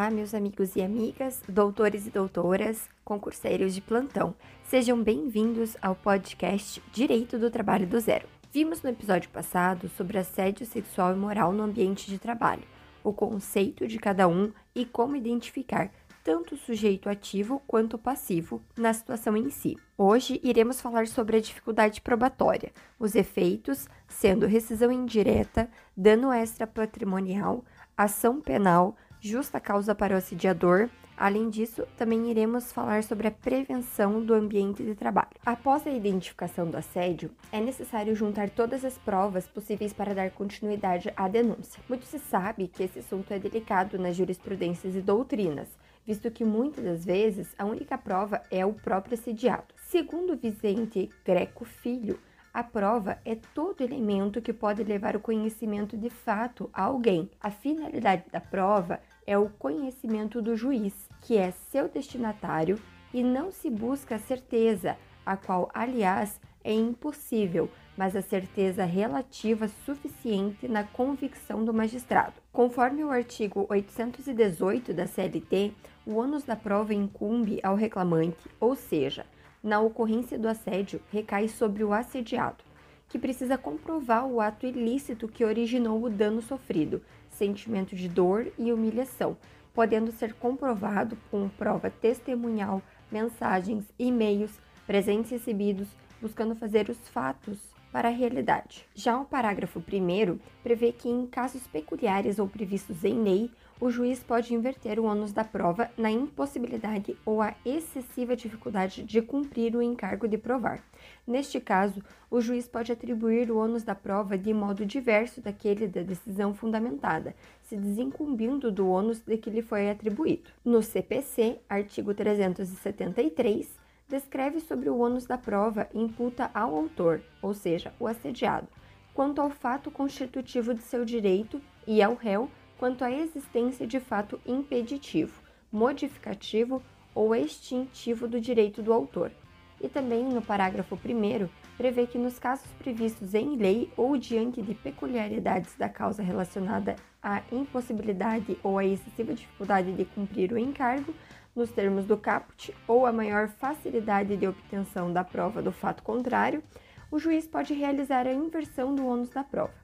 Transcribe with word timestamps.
Olá, 0.00 0.10
meus 0.10 0.32
amigos 0.32 0.76
e 0.76 0.80
amigas, 0.80 1.42
doutores 1.46 2.06
e 2.06 2.10
doutoras, 2.10 2.88
concurseiros 3.04 3.74
de 3.74 3.82
plantão. 3.82 4.34
Sejam 4.64 5.02
bem-vindos 5.02 5.76
ao 5.82 5.94
podcast 5.94 6.82
Direito 6.90 7.38
do 7.38 7.50
Trabalho 7.50 7.86
do 7.86 8.00
Zero. 8.00 8.26
Vimos 8.50 8.80
no 8.80 8.88
episódio 8.88 9.28
passado 9.28 9.90
sobre 9.90 10.16
assédio 10.16 10.64
sexual 10.64 11.12
e 11.12 11.18
moral 11.18 11.52
no 11.52 11.64
ambiente 11.64 12.06
de 12.06 12.18
trabalho, 12.18 12.62
o 13.04 13.12
conceito 13.12 13.86
de 13.86 13.98
cada 13.98 14.26
um 14.26 14.50
e 14.74 14.86
como 14.86 15.16
identificar 15.16 15.90
tanto 16.24 16.54
o 16.54 16.58
sujeito 16.58 17.10
ativo 17.10 17.60
quanto 17.66 17.96
o 17.96 17.98
passivo 17.98 18.62
na 18.78 18.94
situação 18.94 19.36
em 19.36 19.50
si. 19.50 19.76
Hoje 19.98 20.40
iremos 20.42 20.80
falar 20.80 21.08
sobre 21.08 21.36
a 21.36 21.40
dificuldade 21.42 22.00
probatória, 22.00 22.72
os 22.98 23.14
efeitos, 23.14 23.86
sendo 24.08 24.46
rescisão 24.46 24.90
indireta, 24.90 25.68
dano 25.94 26.32
extra 26.32 26.66
patrimonial, 26.66 27.62
ação 27.94 28.40
penal, 28.40 28.96
justa 29.20 29.60
causa 29.60 29.94
para 29.94 30.14
o 30.14 30.18
assediador. 30.18 30.88
Além 31.16 31.50
disso, 31.50 31.86
também 31.98 32.30
iremos 32.30 32.72
falar 32.72 33.02
sobre 33.02 33.28
a 33.28 33.30
prevenção 33.30 34.24
do 34.24 34.32
ambiente 34.32 34.82
de 34.82 34.94
trabalho. 34.94 35.28
Após 35.44 35.86
a 35.86 35.90
identificação 35.90 36.70
do 36.70 36.78
assédio, 36.78 37.30
é 37.52 37.60
necessário 37.60 38.16
juntar 38.16 38.48
todas 38.48 38.86
as 38.86 38.96
provas 38.96 39.46
possíveis 39.46 39.92
para 39.92 40.14
dar 40.14 40.30
continuidade 40.30 41.12
à 41.14 41.28
denúncia. 41.28 41.82
Muito 41.86 42.06
se 42.06 42.18
sabe 42.18 42.68
que 42.68 42.82
esse 42.82 43.00
assunto 43.00 43.30
é 43.32 43.38
delicado 43.38 43.98
nas 43.98 44.16
jurisprudências 44.16 44.96
e 44.96 45.02
doutrinas, 45.02 45.68
visto 46.06 46.30
que 46.30 46.42
muitas 46.42 46.82
das 46.82 47.04
vezes 47.04 47.54
a 47.58 47.66
única 47.66 47.98
prova 47.98 48.42
é 48.50 48.64
o 48.64 48.72
próprio 48.72 49.12
assediado. 49.12 49.74
Segundo 49.76 50.38
Vicente 50.38 51.10
Greco 51.22 51.66
Filho, 51.66 52.18
a 52.52 52.64
prova 52.64 53.18
é 53.24 53.36
todo 53.54 53.80
elemento 53.80 54.42
que 54.42 54.52
pode 54.52 54.82
levar 54.82 55.14
o 55.14 55.20
conhecimento 55.20 55.96
de 55.96 56.10
fato 56.10 56.68
a 56.72 56.82
alguém. 56.82 57.30
A 57.40 57.48
finalidade 57.48 58.24
da 58.32 58.40
prova 58.40 58.98
é 59.30 59.38
o 59.38 59.48
conhecimento 59.48 60.42
do 60.42 60.56
juiz, 60.56 60.92
que 61.20 61.36
é 61.36 61.52
seu 61.52 61.88
destinatário, 61.88 62.80
e 63.14 63.22
não 63.22 63.52
se 63.52 63.70
busca 63.70 64.16
a 64.16 64.18
certeza, 64.18 64.96
a 65.24 65.36
qual, 65.36 65.70
aliás, 65.72 66.40
é 66.64 66.74
impossível, 66.74 67.70
mas 67.96 68.16
a 68.16 68.22
certeza 68.22 68.84
relativa 68.84 69.68
suficiente 69.86 70.66
na 70.66 70.82
convicção 70.82 71.64
do 71.64 71.72
magistrado. 71.72 72.42
Conforme 72.52 73.04
o 73.04 73.10
artigo 73.12 73.66
818 73.70 74.92
da 74.92 75.06
CLT, 75.06 75.74
o 76.04 76.16
ônus 76.16 76.42
da 76.42 76.56
prova 76.56 76.92
incumbe 76.92 77.60
ao 77.62 77.76
reclamante, 77.76 78.50
ou 78.58 78.74
seja, 78.74 79.24
na 79.62 79.78
ocorrência 79.78 80.36
do 80.36 80.48
assédio 80.48 81.00
recai 81.08 81.46
sobre 81.46 81.84
o 81.84 81.92
assediado, 81.92 82.64
que 83.08 83.16
precisa 83.16 83.56
comprovar 83.56 84.26
o 84.26 84.40
ato 84.40 84.66
ilícito 84.66 85.28
que 85.28 85.44
originou 85.44 86.02
o 86.02 86.10
dano 86.10 86.42
sofrido, 86.42 87.00
sentimento 87.40 87.96
de 87.96 88.06
dor 88.06 88.52
e 88.58 88.70
humilhação, 88.70 89.34
podendo 89.72 90.12
ser 90.12 90.34
comprovado 90.34 91.16
com 91.30 91.48
prova 91.48 91.88
testemunhal, 91.88 92.82
mensagens, 93.10 93.86
e-mails, 93.98 94.52
presentes 94.86 95.30
recebidos, 95.30 95.88
buscando 96.20 96.54
fazer 96.54 96.90
os 96.90 96.98
fatos 97.08 97.58
para 97.90 98.08
a 98.08 98.12
realidade. 98.12 98.86
Já 98.94 99.18
o 99.18 99.24
parágrafo 99.24 99.80
1 99.80 100.38
prevê 100.62 100.92
que, 100.92 101.08
em 101.08 101.26
casos 101.26 101.66
peculiares 101.66 102.38
ou 102.38 102.46
previstos 102.46 103.04
em 103.04 103.22
lei, 103.22 103.50
o 103.80 103.90
juiz 103.90 104.22
pode 104.22 104.54
inverter 104.54 105.00
o 105.00 105.04
ônus 105.04 105.32
da 105.32 105.42
prova 105.42 105.90
na 105.96 106.10
impossibilidade 106.10 107.16
ou 107.24 107.40
a 107.40 107.54
excessiva 107.64 108.36
dificuldade 108.36 109.02
de 109.02 109.22
cumprir 109.22 109.74
o 109.74 109.80
encargo 109.80 110.28
de 110.28 110.36
provar. 110.36 110.84
Neste 111.26 111.58
caso, 111.58 112.02
o 112.30 112.42
juiz 112.42 112.68
pode 112.68 112.92
atribuir 112.92 113.50
o 113.50 113.56
ônus 113.56 113.82
da 113.82 113.94
prova 113.94 114.36
de 114.36 114.52
modo 114.52 114.84
diverso 114.84 115.40
daquele 115.40 115.88
da 115.88 116.02
decisão 116.02 116.52
fundamentada, 116.52 117.34
se 117.62 117.74
desincumbindo 117.74 118.70
do 118.70 118.86
ônus 118.86 119.20
de 119.20 119.38
que 119.38 119.48
lhe 119.48 119.62
foi 119.62 119.88
atribuído. 119.88 120.50
No 120.62 120.82
CPC, 120.82 121.58
artigo 121.66 122.12
373, 122.12 123.80
descreve 124.06 124.60
sobre 124.60 124.90
o 124.90 124.98
ônus 124.98 125.24
da 125.24 125.38
prova 125.38 125.88
imputa 125.94 126.50
ao 126.52 126.76
autor, 126.76 127.22
ou 127.40 127.54
seja, 127.54 127.94
o 127.98 128.06
assediado, 128.06 128.68
quanto 129.14 129.40
ao 129.40 129.48
fato 129.48 129.90
constitutivo 129.90 130.74
de 130.74 130.82
seu 130.82 131.04
direito 131.04 131.62
e 131.86 132.02
ao 132.02 132.14
réu 132.14 132.50
quanto 132.80 133.04
à 133.04 133.12
existência 133.12 133.86
de 133.86 134.00
fato 134.00 134.40
impeditivo, 134.46 135.42
modificativo 135.70 136.82
ou 137.14 137.34
extintivo 137.34 138.26
do 138.26 138.40
direito 138.40 138.80
do 138.80 138.90
autor. 138.90 139.30
E 139.78 139.86
também 139.86 140.24
no 140.24 140.40
parágrafo 140.40 140.94
1 140.94 141.46
prevê 141.76 142.06
que 142.06 142.16
nos 142.16 142.38
casos 142.38 142.70
previstos 142.78 143.34
em 143.34 143.54
lei 143.54 143.92
ou 143.98 144.16
diante 144.16 144.62
de 144.62 144.74
peculiaridades 144.74 145.76
da 145.76 145.90
causa 145.90 146.22
relacionada 146.22 146.96
à 147.22 147.42
impossibilidade 147.52 148.56
ou 148.62 148.78
à 148.78 148.84
excessiva 148.86 149.34
dificuldade 149.34 149.92
de 149.92 150.06
cumprir 150.06 150.50
o 150.50 150.58
encargo, 150.58 151.14
nos 151.54 151.70
termos 151.70 152.06
do 152.06 152.16
caput, 152.16 152.74
ou 152.88 153.04
a 153.04 153.12
maior 153.12 153.48
facilidade 153.48 154.38
de 154.38 154.48
obtenção 154.48 155.12
da 155.12 155.22
prova 155.22 155.60
do 155.60 155.70
fato 155.70 156.02
contrário, 156.02 156.62
o 157.10 157.18
juiz 157.18 157.46
pode 157.46 157.74
realizar 157.74 158.26
a 158.26 158.32
inversão 158.32 158.94
do 158.94 159.06
ônus 159.06 159.28
da 159.28 159.44
prova 159.44 159.79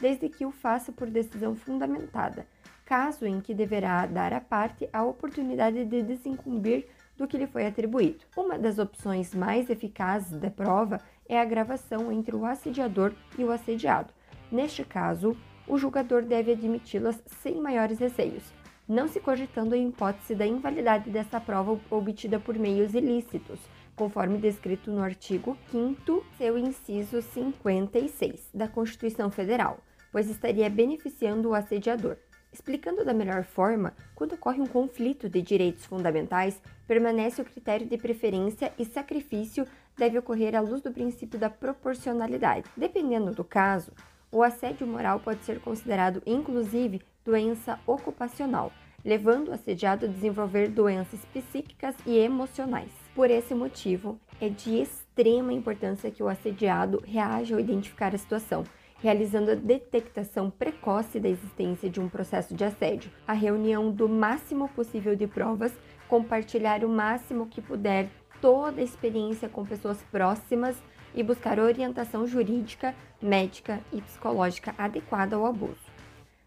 desde 0.00 0.28
que 0.28 0.46
o 0.46 0.50
faça 0.50 0.92
por 0.92 1.08
decisão 1.08 1.54
fundamentada, 1.54 2.46
caso 2.84 3.26
em 3.26 3.40
que 3.40 3.54
deverá 3.54 4.06
dar 4.06 4.32
à 4.32 4.40
parte 4.40 4.88
a 4.92 5.02
oportunidade 5.02 5.84
de 5.84 6.02
desincumbir 6.02 6.86
do 7.16 7.26
que 7.26 7.36
lhe 7.36 7.46
foi 7.46 7.66
atribuído. 7.66 8.24
Uma 8.36 8.58
das 8.58 8.78
opções 8.78 9.34
mais 9.34 9.68
eficazes 9.68 10.38
da 10.38 10.50
prova 10.50 11.00
é 11.28 11.38
a 11.38 11.44
gravação 11.44 12.12
entre 12.12 12.34
o 12.34 12.44
assediador 12.44 13.12
e 13.36 13.44
o 13.44 13.50
assediado. 13.50 14.14
Neste 14.50 14.84
caso, 14.84 15.36
o 15.66 15.76
julgador 15.76 16.22
deve 16.22 16.52
admiti-las 16.52 17.22
sem 17.26 17.60
maiores 17.60 17.98
receios, 17.98 18.44
não 18.88 19.06
se 19.06 19.20
cogitando 19.20 19.74
a 19.74 19.78
hipótese 19.78 20.34
da 20.34 20.46
invalidade 20.46 21.10
dessa 21.10 21.38
prova 21.38 21.78
obtida 21.90 22.40
por 22.40 22.58
meios 22.58 22.94
ilícitos, 22.94 23.60
conforme 23.94 24.38
descrito 24.38 24.90
no 24.90 25.02
artigo 25.02 25.58
5 25.70 26.24
seu 26.38 26.56
inciso 26.56 27.20
56 27.20 28.48
da 28.54 28.66
Constituição 28.66 29.30
Federal 29.30 29.78
pois 30.12 30.28
estaria 30.28 30.68
beneficiando 30.68 31.50
o 31.50 31.54
assediador. 31.54 32.16
Explicando 32.52 33.04
da 33.04 33.12
melhor 33.12 33.44
forma, 33.44 33.94
quando 34.14 34.32
ocorre 34.32 34.60
um 34.60 34.66
conflito 34.66 35.28
de 35.28 35.42
direitos 35.42 35.84
fundamentais, 35.84 36.60
permanece 36.86 37.42
o 37.42 37.44
critério 37.44 37.86
de 37.86 37.98
preferência 37.98 38.72
e 38.78 38.84
sacrifício 38.84 39.66
deve 39.96 40.18
ocorrer 40.18 40.54
à 40.54 40.60
luz 40.60 40.80
do 40.80 40.90
princípio 40.90 41.38
da 41.38 41.50
proporcionalidade. 41.50 42.70
Dependendo 42.76 43.32
do 43.32 43.44
caso, 43.44 43.92
o 44.32 44.42
assédio 44.42 44.86
moral 44.86 45.20
pode 45.20 45.44
ser 45.44 45.60
considerado 45.60 46.22
inclusive 46.24 47.02
doença 47.24 47.78
ocupacional, 47.86 48.72
levando 49.04 49.48
o 49.48 49.52
assediado 49.52 50.06
a 50.06 50.08
desenvolver 50.08 50.68
doenças 50.68 51.20
psíquicas 51.26 51.94
e 52.06 52.16
emocionais. 52.16 52.90
Por 53.14 53.30
esse 53.30 53.54
motivo, 53.54 54.18
é 54.40 54.48
de 54.48 54.80
extrema 54.80 55.52
importância 55.52 56.10
que 56.10 56.22
o 56.22 56.28
assediado 56.28 57.02
reaja 57.04 57.54
ao 57.54 57.60
identificar 57.60 58.14
a 58.14 58.18
situação 58.18 58.64
realizando 58.98 59.52
a 59.52 59.54
detectação 59.54 60.50
precoce 60.50 61.20
da 61.20 61.28
existência 61.28 61.88
de 61.88 62.00
um 62.00 62.08
processo 62.08 62.54
de 62.54 62.64
assédio, 62.64 63.10
a 63.26 63.32
reunião 63.32 63.90
do 63.90 64.08
máximo 64.08 64.68
possível 64.68 65.14
de 65.14 65.26
provas, 65.26 65.72
compartilhar 66.08 66.84
o 66.84 66.88
máximo 66.88 67.46
que 67.46 67.60
puder 67.60 68.08
toda 68.40 68.80
a 68.80 68.84
experiência 68.84 69.48
com 69.48 69.64
pessoas 69.64 70.02
próximas 70.10 70.76
e 71.14 71.22
buscar 71.22 71.58
orientação 71.58 72.26
jurídica, 72.26 72.94
médica 73.20 73.80
e 73.92 74.00
psicológica 74.00 74.74
adequada 74.76 75.36
ao 75.36 75.46
abuso. 75.46 75.88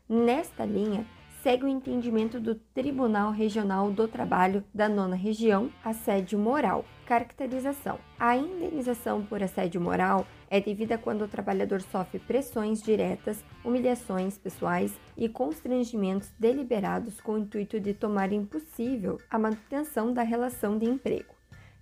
Nesta 0.07 0.65
linha, 0.65 1.05
segue 1.41 1.65
o 1.65 1.67
entendimento 1.67 2.39
do 2.39 2.55
Tribunal 2.55 3.31
Regional 3.31 3.91
do 3.91 4.07
Trabalho 4.07 4.63
da 4.73 4.87
Nona 4.87 5.15
Região, 5.15 5.71
assédio 5.83 6.37
moral. 6.37 6.85
Caracterização: 7.05 7.99
A 8.19 8.37
indenização 8.37 9.23
por 9.23 9.41
assédio 9.41 9.81
moral 9.81 10.25
é 10.49 10.61
devida 10.61 10.97
quando 10.97 11.23
o 11.23 11.27
trabalhador 11.27 11.81
sofre 11.81 12.19
pressões 12.19 12.81
diretas, 12.81 13.43
humilhações 13.65 14.37
pessoais 14.37 14.93
e 15.17 15.27
constrangimentos 15.27 16.31
deliberados 16.39 17.19
com 17.19 17.33
o 17.33 17.37
intuito 17.39 17.79
de 17.79 17.93
tomar 17.93 18.31
impossível 18.31 19.17
a 19.29 19.39
manutenção 19.39 20.13
da 20.13 20.21
relação 20.21 20.77
de 20.77 20.85
emprego. 20.85 21.33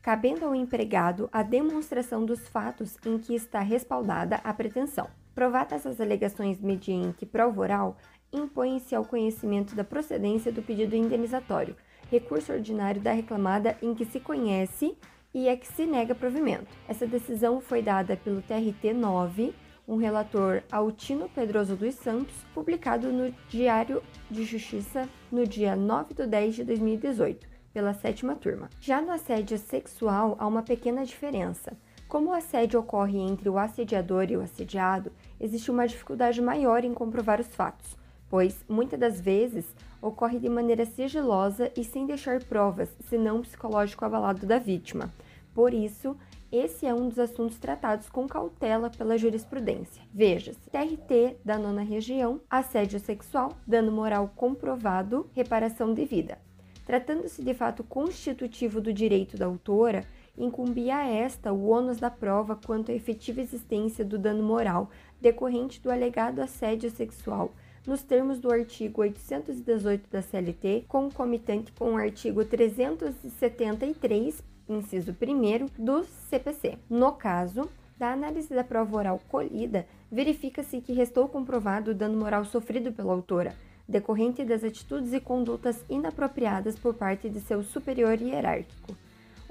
Cabendo 0.01 0.45
ao 0.45 0.55
empregado 0.55 1.29
a 1.31 1.43
demonstração 1.43 2.25
dos 2.25 2.47
fatos 2.47 2.95
em 3.05 3.19
que 3.19 3.35
está 3.35 3.59
respaldada 3.59 4.37
a 4.37 4.53
pretensão. 4.53 5.09
Provadas 5.35 5.85
as 5.85 6.01
alegações 6.01 6.59
mediante 6.59 7.25
prova 7.25 7.61
oral, 7.61 7.97
impõe-se 8.31 8.95
ao 8.95 9.05
conhecimento 9.05 9.75
da 9.75 9.83
procedência 9.83 10.51
do 10.51 10.61
pedido 10.61 10.95
indenizatório, 10.95 11.75
recurso 12.09 12.51
ordinário 12.51 13.01
da 13.01 13.11
reclamada 13.11 13.77
em 13.81 13.93
que 13.93 14.05
se 14.05 14.19
conhece 14.19 14.95
e 15.33 15.47
é 15.47 15.55
que 15.55 15.67
se 15.67 15.85
nega 15.85 16.15
provimento. 16.15 16.67
Essa 16.87 17.05
decisão 17.05 17.61
foi 17.61 17.81
dada 17.81 18.17
pelo 18.17 18.41
TRT 18.41 18.93
9, 18.93 19.53
um 19.87 19.95
relator 19.95 20.63
Altino 20.71 21.29
Pedroso 21.29 21.75
dos 21.75 21.95
Santos, 21.95 22.35
publicado 22.53 23.11
no 23.11 23.33
Diário 23.47 24.03
de 24.29 24.43
Justiça 24.43 25.07
no 25.31 25.45
dia 25.47 25.75
9 25.75 26.13
de 26.13 26.27
10 26.27 26.55
de 26.55 26.63
2018, 26.63 27.47
pela 27.73 27.93
sétima 27.93 28.35
turma. 28.35 28.69
Já 28.79 29.01
no 29.01 29.11
assédio 29.11 29.57
sexual, 29.57 30.35
há 30.39 30.47
uma 30.47 30.63
pequena 30.63 31.05
diferença. 31.05 31.77
Como 32.07 32.29
o 32.29 32.33
assédio 32.33 32.79
ocorre 32.79 33.19
entre 33.19 33.49
o 33.49 33.57
assediador 33.59 34.25
e 34.31 34.37
o 34.37 34.41
assediado, 34.41 35.11
existe 35.39 35.69
uma 35.69 35.87
dificuldade 35.87 36.41
maior 36.41 36.83
em 36.83 36.93
comprovar 36.93 37.39
os 37.39 37.47
fatos 37.47 37.98
pois 38.29 38.63
muitas 38.67 38.99
das 38.99 39.19
vezes 39.19 39.65
ocorre 40.01 40.39
de 40.39 40.47
maneira 40.47 40.85
sigilosa 40.85 41.71
e 41.75 41.83
sem 41.83 42.05
deixar 42.05 42.43
provas, 42.43 42.89
senão 43.09 43.41
psicológico 43.41 44.05
abalado 44.05 44.45
da 44.45 44.59
vítima. 44.59 45.11
Por 45.53 45.73
isso, 45.73 46.15
esse 46.51 46.85
é 46.85 46.93
um 46.93 47.09
dos 47.09 47.19
assuntos 47.19 47.57
tratados 47.57 48.09
com 48.09 48.27
cautela 48.27 48.89
pela 48.89 49.17
jurisprudência. 49.17 50.01
Veja-se: 50.13 50.69
TRT 50.69 51.37
da 51.43 51.57
nona 51.57 51.81
região, 51.81 52.41
assédio 52.49 52.99
sexual, 52.99 53.53
dano 53.67 53.91
moral 53.91 54.31
comprovado, 54.35 55.29
reparação 55.35 55.93
devida. 55.93 56.39
Tratando-se 56.85 57.43
de 57.43 57.53
fato 57.53 57.83
constitutivo 57.83 58.81
do 58.81 58.91
direito 58.91 59.37
da 59.37 59.45
autora, 59.45 60.03
incumbia 60.35 60.97
a 60.97 61.07
esta 61.07 61.53
o 61.53 61.67
ônus 61.67 61.99
da 61.99 62.09
prova 62.09 62.55
quanto 62.55 62.91
à 62.91 62.95
efetiva 62.95 63.41
existência 63.41 64.03
do 64.03 64.17
dano 64.17 64.41
moral 64.41 64.89
decorrente 65.21 65.79
do 65.81 65.91
alegado 65.91 66.39
assédio 66.39 66.89
sexual, 66.89 67.53
nos 67.85 68.01
termos 68.01 68.39
do 68.39 68.51
artigo 68.51 69.01
818 69.01 70.09
da 70.09 70.21
CLT, 70.21 70.85
concomitante 70.87 71.71
com 71.71 71.93
o 71.93 71.97
artigo 71.97 72.45
373, 72.45 74.43
inciso 74.67 75.11
1 75.11 75.83
do 75.83 76.03
CPC. 76.03 76.77
No 76.89 77.13
caso, 77.13 77.69
da 77.97 78.13
análise 78.13 78.53
da 78.53 78.63
prova 78.63 78.97
oral 78.97 79.21
colhida, 79.27 79.85
verifica-se 80.11 80.79
que 80.79 80.93
restou 80.93 81.27
comprovado 81.27 81.91
o 81.91 81.95
dano 81.95 82.17
moral 82.17 82.45
sofrido 82.45 82.91
pela 82.91 83.11
autora, 83.11 83.55
decorrente 83.87 84.45
das 84.45 84.63
atitudes 84.63 85.11
e 85.13 85.19
condutas 85.19 85.83
inapropriadas 85.89 86.77
por 86.77 86.93
parte 86.93 87.29
de 87.29 87.41
seu 87.41 87.63
superior 87.63 88.21
hierárquico. 88.21 88.95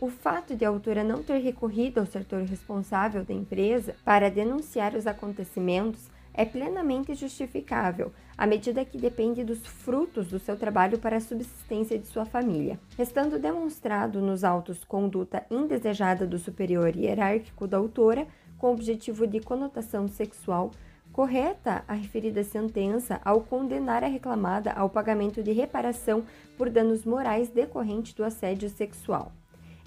O 0.00 0.08
fato 0.08 0.54
de 0.54 0.64
a 0.64 0.68
autora 0.68 1.02
não 1.02 1.24
ter 1.24 1.38
recorrido 1.38 1.98
ao 1.98 2.06
setor 2.06 2.42
responsável 2.42 3.24
da 3.24 3.34
empresa 3.34 3.96
para 4.04 4.30
denunciar 4.30 4.94
os 4.94 5.08
acontecimentos 5.08 6.08
é 6.38 6.44
plenamente 6.44 7.16
justificável, 7.16 8.12
à 8.36 8.46
medida 8.46 8.84
que 8.84 8.96
depende 8.96 9.42
dos 9.42 9.66
frutos 9.66 10.28
do 10.28 10.38
seu 10.38 10.56
trabalho 10.56 10.96
para 10.96 11.16
a 11.16 11.20
subsistência 11.20 11.98
de 11.98 12.06
sua 12.06 12.24
família, 12.24 12.78
restando 12.96 13.40
demonstrado 13.40 14.20
nos 14.20 14.44
autos 14.44 14.84
conduta 14.84 15.44
indesejada 15.50 16.24
do 16.24 16.38
superior 16.38 16.94
hierárquico 16.94 17.66
da 17.66 17.76
autora 17.76 18.24
com 18.56 18.72
objetivo 18.72 19.26
de 19.26 19.40
conotação 19.40 20.06
sexual 20.06 20.70
correta 21.12 21.82
a 21.88 21.94
referida 21.94 22.44
sentença 22.44 23.20
ao 23.24 23.40
condenar 23.40 24.04
a 24.04 24.06
reclamada 24.06 24.70
ao 24.70 24.88
pagamento 24.88 25.42
de 25.42 25.50
reparação 25.50 26.22
por 26.56 26.70
danos 26.70 27.04
morais 27.04 27.48
decorrentes 27.48 28.12
do 28.14 28.22
assédio 28.22 28.70
sexual. 28.70 29.32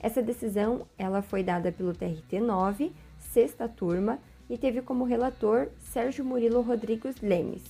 Essa 0.01 0.21
decisão 0.21 0.85
ela 0.97 1.21
foi 1.21 1.43
dada 1.43 1.71
pelo 1.71 1.93
TRT 1.93 2.41
9, 2.41 2.91
sexta 3.17 3.69
turma, 3.69 4.19
e 4.51 4.57
teve 4.57 4.81
como 4.81 5.05
relator 5.05 5.69
Sérgio 5.79 6.25
Murilo 6.25 6.59
Rodrigues 6.59 7.15
Lemes. 7.21 7.63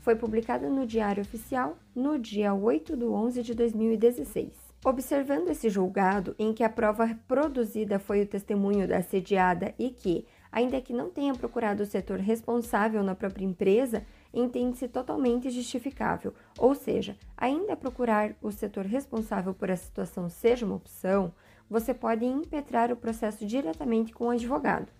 Foi 0.00 0.14
publicada 0.14 0.68
no 0.70 0.86
Diário 0.86 1.22
Oficial 1.22 1.76
no 1.92 2.16
dia 2.16 2.54
8 2.54 2.96
de 2.96 3.04
11 3.04 3.42
de 3.42 3.52
2016. 3.52 4.48
Observando 4.84 5.48
esse 5.48 5.68
julgado, 5.68 6.36
em 6.38 6.54
que 6.54 6.62
a 6.62 6.70
prova 6.70 7.18
produzida 7.26 7.98
foi 7.98 8.22
o 8.22 8.26
testemunho 8.26 8.86
da 8.86 8.98
assediada 8.98 9.74
e 9.76 9.90
que, 9.90 10.24
ainda 10.52 10.80
que 10.80 10.92
não 10.92 11.10
tenha 11.10 11.34
procurado 11.34 11.82
o 11.82 11.86
setor 11.86 12.20
responsável 12.20 13.02
na 13.02 13.16
própria 13.16 13.44
empresa, 13.44 14.06
entende-se 14.32 14.86
totalmente 14.86 15.50
justificável, 15.50 16.32
ou 16.56 16.76
seja, 16.76 17.16
ainda 17.36 17.76
procurar 17.76 18.36
o 18.40 18.52
setor 18.52 18.86
responsável 18.86 19.52
por 19.52 19.68
a 19.68 19.76
situação 19.76 20.30
seja 20.30 20.64
uma 20.64 20.76
opção, 20.76 21.34
você 21.68 21.92
pode 21.92 22.24
impetrar 22.24 22.92
o 22.92 22.96
processo 22.96 23.44
diretamente 23.44 24.12
com 24.12 24.26
o 24.26 24.30
advogado. 24.30 24.99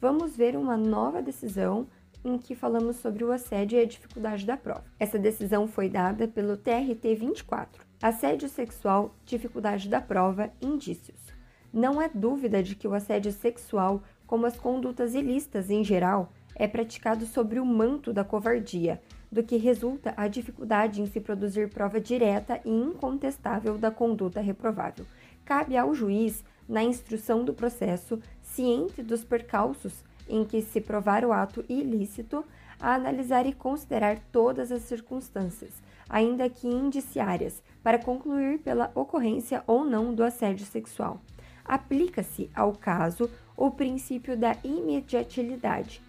Vamos 0.00 0.36
ver 0.36 0.56
uma 0.56 0.76
nova 0.76 1.20
decisão 1.20 1.86
em 2.24 2.38
que 2.38 2.54
falamos 2.54 2.96
sobre 2.96 3.24
o 3.24 3.32
assédio 3.32 3.78
e 3.78 3.82
a 3.82 3.86
dificuldade 3.86 4.46
da 4.46 4.56
prova. 4.56 4.84
Essa 4.98 5.18
decisão 5.18 5.66
foi 5.68 5.88
dada 5.88 6.26
pelo 6.26 6.56
TRT 6.56 7.14
24. 7.14 7.84
Assédio 8.02 8.48
sexual, 8.48 9.14
dificuldade 9.24 9.88
da 9.88 10.00
prova, 10.00 10.50
indícios. 10.60 11.20
Não 11.72 12.00
há 12.00 12.08
dúvida 12.08 12.62
de 12.62 12.74
que 12.74 12.88
o 12.88 12.94
assédio 12.94 13.30
sexual 13.30 14.02
como 14.30 14.46
as 14.46 14.56
condutas 14.56 15.12
ilícitas 15.12 15.70
em 15.70 15.82
geral, 15.82 16.32
é 16.54 16.68
praticado 16.68 17.26
sobre 17.26 17.58
o 17.58 17.66
manto 17.66 18.12
da 18.12 18.22
covardia, 18.22 19.02
do 19.28 19.42
que 19.42 19.56
resulta 19.56 20.14
a 20.16 20.28
dificuldade 20.28 21.02
em 21.02 21.06
se 21.06 21.18
produzir 21.18 21.68
prova 21.68 22.00
direta 22.00 22.60
e 22.64 22.70
incontestável 22.70 23.76
da 23.76 23.90
conduta 23.90 24.40
reprovável. 24.40 25.04
Cabe 25.44 25.76
ao 25.76 25.92
juiz, 25.92 26.44
na 26.70 26.84
instrução 26.84 27.44
do 27.44 27.52
processo, 27.52 28.20
ciente 28.40 29.02
dos 29.02 29.24
percalços 29.24 30.04
em 30.28 30.44
que 30.44 30.62
se 30.62 30.80
provar 30.80 31.24
o 31.24 31.32
ato 31.32 31.64
ilícito, 31.68 32.44
a 32.78 32.94
analisar 32.94 33.44
e 33.44 33.52
considerar 33.52 34.20
todas 34.30 34.70
as 34.70 34.82
circunstâncias, 34.82 35.72
ainda 36.08 36.48
que 36.48 36.68
indiciárias, 36.68 37.60
para 37.82 37.98
concluir 37.98 38.60
pela 38.60 38.90
ocorrência 38.94 39.64
ou 39.66 39.84
não 39.84 40.14
do 40.14 40.22
assédio 40.22 40.64
sexual. 40.64 41.20
Aplica-se 41.64 42.48
ao 42.54 42.72
caso 42.72 43.28
o 43.56 43.70
princípio 43.70 44.36
da 44.36 44.56
imediatilidade. 44.62 46.00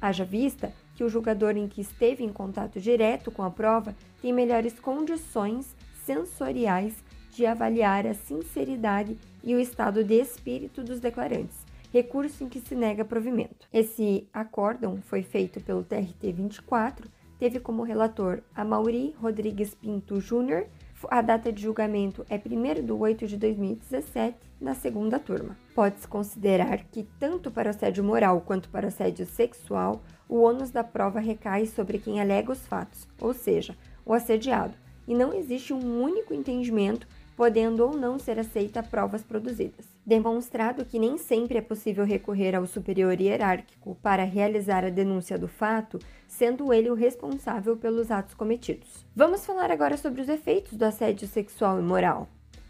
Haja 0.00 0.24
vista 0.24 0.72
que 0.94 1.02
o 1.02 1.08
julgador 1.08 1.56
em 1.56 1.66
que 1.66 1.80
esteve 1.80 2.22
em 2.22 2.32
contato 2.32 2.80
direto 2.80 3.30
com 3.30 3.42
a 3.42 3.50
prova 3.50 3.94
tem 4.22 4.32
melhores 4.32 4.78
condições 4.78 5.74
sensoriais 6.04 6.94
de 7.30 7.44
avaliar 7.44 8.06
a 8.06 8.14
sinceridade 8.14 9.18
e 9.44 9.54
o 9.54 9.60
estado 9.60 10.02
de 10.02 10.14
espírito 10.14 10.82
dos 10.82 10.98
declarantes, 10.98 11.58
recurso 11.92 12.42
em 12.42 12.48
que 12.48 12.60
se 12.60 12.74
nega 12.74 13.04
provimento. 13.04 13.68
Esse 13.72 14.26
acórdão 14.32 15.00
foi 15.02 15.22
feito 15.22 15.60
pelo 15.60 15.84
TRT 15.84 16.32
24, 16.32 17.08
teve 17.38 17.60
como 17.60 17.82
relator 17.82 18.40
a 18.54 18.64
Mauri 18.64 19.14
Rodrigues 19.20 19.74
Pinto 19.74 20.18
Júnior, 20.20 20.66
a 21.10 21.20
data 21.20 21.52
de 21.52 21.62
julgamento 21.62 22.24
é 22.30 22.36
1 22.36 22.84
de 22.84 22.92
8 22.92 23.26
de 23.26 23.36
2017, 23.36 24.36
na 24.60 24.74
segunda 24.74 25.18
turma. 25.18 25.56
Pode-se 25.74 26.08
considerar 26.08 26.84
que, 26.84 27.06
tanto 27.18 27.50
para 27.50 27.68
o 27.68 27.70
assédio 27.70 28.02
moral 28.02 28.40
quanto 28.40 28.70
para 28.70 28.86
o 28.86 28.88
assédio 28.88 29.26
sexual, 29.26 30.02
o 30.26 30.40
ônus 30.40 30.70
da 30.70 30.82
prova 30.82 31.20
recai 31.20 31.66
sobre 31.66 31.98
quem 31.98 32.20
alega 32.20 32.50
os 32.50 32.66
fatos, 32.66 33.06
ou 33.20 33.34
seja, 33.34 33.76
o 34.06 34.14
assediado, 34.14 34.74
e 35.06 35.14
não 35.14 35.34
existe 35.34 35.72
um 35.74 36.02
único 36.02 36.32
entendimento 36.32 37.06
podendo 37.36 37.84
ou 37.84 37.96
não 37.96 38.18
ser 38.18 38.38
aceita 38.38 38.82
provas 38.82 39.22
produzidas. 39.22 39.86
Demonstrado 40.06 40.84
que 40.84 40.98
nem 40.98 41.18
sempre 41.18 41.58
é 41.58 41.60
possível 41.60 42.04
recorrer 42.04 42.54
ao 42.54 42.66
superior 42.66 43.20
hierárquico 43.20 43.96
para 44.02 44.24
realizar 44.24 44.84
a 44.84 44.90
denúncia 44.90 45.38
do 45.38 45.48
fato, 45.48 45.98
sendo 46.28 46.72
ele 46.72 46.90
o 46.90 46.94
responsável 46.94 47.76
pelos 47.76 48.10
atos 48.10 48.34
cometidos. 48.34 49.04
Vamos 49.14 49.44
falar 49.44 49.70
agora 49.70 49.96
sobre 49.96 50.20
os 50.20 50.28
efeitos 50.28 50.76
do 50.76 50.84
assédio 50.84 51.26
sexual 51.26 51.78
e 51.78 51.82
moral. 51.82 52.28